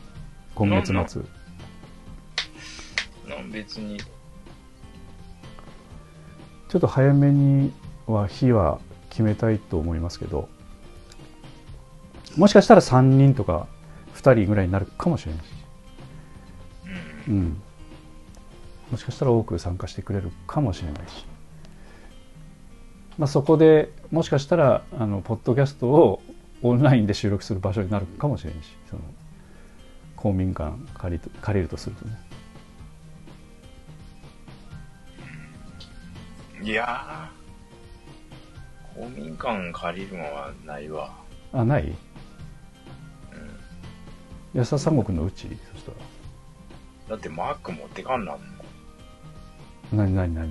[0.57, 1.23] 今月末。
[3.29, 7.73] なん別に、ちょっと早めに
[8.07, 10.49] は日は決めたいと思いますけど
[12.37, 13.69] もしかしたら3人とか
[14.17, 15.47] 2人ぐらいになるかもしれないし、
[17.29, 17.35] うん。
[17.35, 17.63] うん、
[18.91, 21.25] もしかしたら多く参加してくれるかもしれないし、
[23.19, 26.23] まあ、そこでもしかしたらあのポッドキャストを
[26.63, 29.03] オンラインで収録する場所になるかもしれないしその
[30.17, 32.19] 公民館借りと借りるとするとね
[36.63, 41.15] いやー、公民館借りるのはないわ。
[41.53, 41.85] あない？
[41.85, 41.97] うん。
[44.55, 45.49] 安田三国のうち？
[45.73, 45.97] そしたら
[47.11, 48.49] だってマーク持ってかんなんもん。
[49.93, 50.51] 何何何？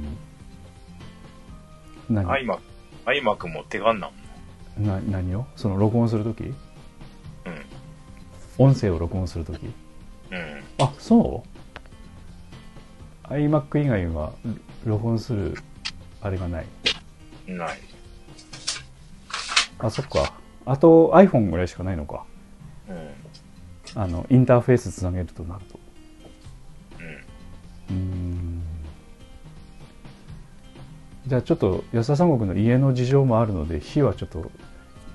[2.10, 2.30] 何？
[2.30, 2.60] アイマ、
[3.06, 4.11] アイマーク持ってかんなん。
[4.86, 5.45] な何を？
[5.56, 6.56] その録音するときうん。
[8.57, 9.69] 音声を録音するときう
[10.36, 10.64] ん。
[10.80, 11.44] あそ
[13.30, 14.34] う？iMac 以外は
[14.86, 15.56] ろ録音する
[16.22, 16.65] あれがない
[17.48, 17.80] ない。
[19.80, 20.34] あそっか
[20.65, 22.26] あと iPhone ぐらいしかないのか
[22.88, 24.02] うん。
[24.02, 25.80] あのインターフェースつなげるとなると
[27.90, 28.34] うん。
[31.27, 34.52] じゃあちょっと安田三国の家の事情もあるので火はちょっと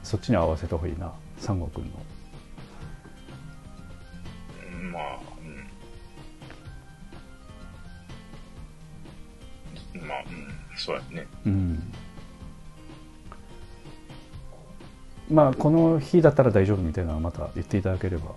[0.02, 1.92] そっちに合わせた方がいいな三国の
[4.72, 5.18] うんまあ、
[9.94, 10.08] うん。
[10.08, 10.48] まあ、うん。
[10.76, 11.26] そうやね。
[11.46, 11.92] うん
[15.30, 18.34] まあこの日だったら大丈夫みたいなのはまた言っていただければは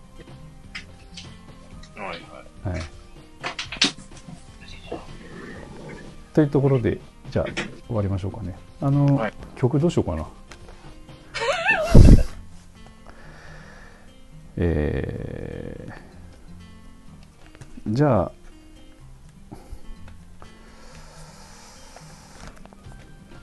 [1.96, 2.18] いはい。
[2.70, 2.82] はい
[6.36, 7.00] というところで
[7.34, 7.46] じゃあ
[7.88, 8.56] 終わりましょうかね。
[8.80, 9.34] あの、はい。
[9.56, 10.28] 曲どうしようかな。
[14.56, 16.04] えー
[17.88, 18.32] じゃあ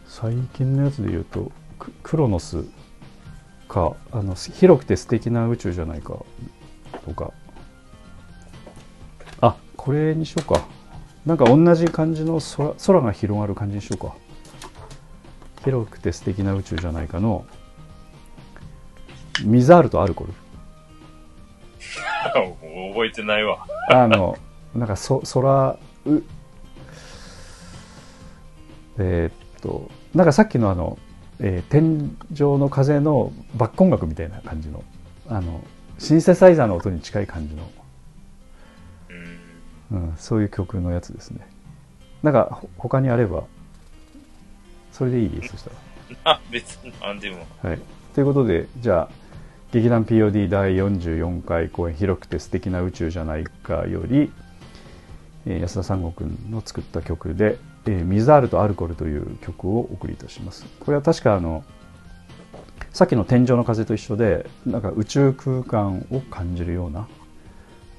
[0.06, 2.64] 最近のやつで言うとククロノス
[3.68, 6.16] かあの広くて素敵な宇宙じゃないか
[7.04, 7.32] とか。
[9.40, 10.60] あこれにしようか
[11.26, 14.14] なんか同じ感じの空空が広がる感じにしようか
[15.64, 17.44] 広くて素敵な宇宙じゃないかの
[19.44, 20.32] ミザールとアルコール
[22.92, 23.66] 覚えてないわ。
[23.90, 24.36] あの
[24.74, 26.22] なんかそ空う
[28.98, 30.98] えーっとなんかさっきのあの、
[31.38, 34.84] えー天井の風のバック音楽みたいな感じの
[35.28, 35.62] あの
[35.98, 37.62] シンセサイザーの音に近い感じの
[39.90, 40.10] うん。
[40.10, 41.46] うん、そういう曲のやつですね。
[42.22, 43.44] なんかほ他にあれば、
[44.92, 45.70] それでいいそした
[46.24, 47.46] あ、別になんでも。
[47.62, 47.70] ら。
[47.70, 47.80] はい。
[48.14, 49.08] ということで、じゃあ、
[49.72, 54.30] 劇団 POD 第44回公演、広くて素敵な宇宙じゃないかより、
[55.46, 57.56] えー安田三悟君の作った曲で、
[57.86, 60.66] えーミザールとアルコールという曲をお送りいたします。
[60.80, 61.64] これは確かあの、
[62.92, 67.06] さっきの天井の風と一緒で、なんか宇宙空間を感じるような、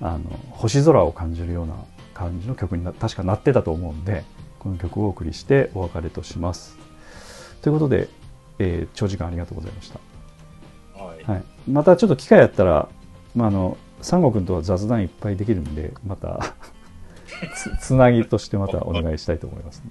[0.02, 0.22] あの
[0.52, 1.76] 星空を感じるような
[2.14, 4.24] 感じの曲にな確かなってたと思うんで
[4.60, 6.78] この曲をお送りしてお別れとします
[7.62, 8.10] ということで、
[8.60, 10.00] えー長時間ありがとうございました、
[11.04, 11.24] はい。
[11.24, 12.90] はい、またちょっと機会あったら、
[13.36, 16.56] まあ、あの三悟君とは雑談いっぱいできるんでまた
[17.56, 19.84] つつなぎとしてまたお願いしたいと思います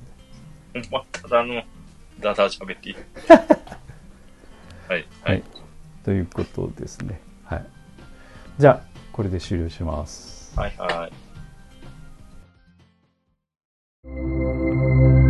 [0.74, 1.62] んで ま、ただの、
[2.20, 2.96] だだ喋っていい。
[4.88, 5.06] はい。
[5.22, 5.42] ははいい。
[6.04, 7.66] ということですねはい
[8.58, 8.89] じゃあ
[9.20, 11.12] これで終了しますはいはい。「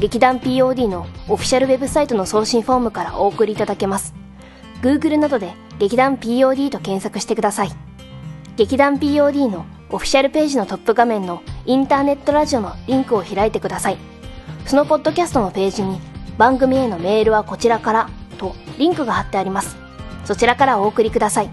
[0.00, 4.14] 劇団 POD のオフィシャルウェブサイトの送信フォームからお送りいただけます。
[4.80, 7.70] Google などで劇団 POD と検索してください。
[8.56, 13.98] 劇団 POD のオフィシャルページのトップ画面のインターネットラジオのリンクを開いてください。
[14.66, 16.00] そのポッドキャストのページに
[16.36, 18.08] 番組へのメールはこちらから
[18.38, 19.76] とリンクが貼ってあります。
[20.24, 21.50] そちらからお送りください。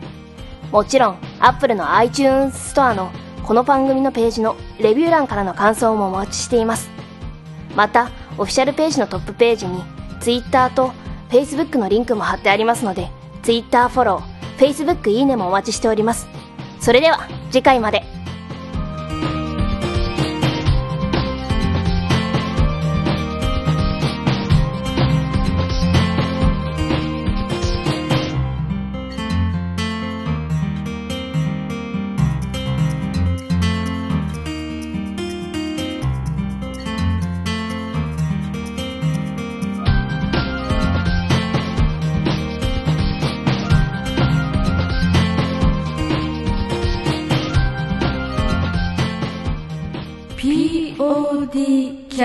[0.71, 3.09] もちろん Apple の iTunes ストアの
[3.41, 6.94] この番組のページのレビュー欄からの感想もお待ちしています。
[7.75, 9.83] またオフィシャルページのトップページに
[10.21, 10.91] Twitter と
[11.29, 13.09] Facebook のリンクも貼ってありますので
[13.43, 16.27] Twitter フォロー Facebook いいねもお待ちしております。
[16.79, 18.03] それでは次回まで。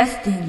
[0.01, 0.40] Justin.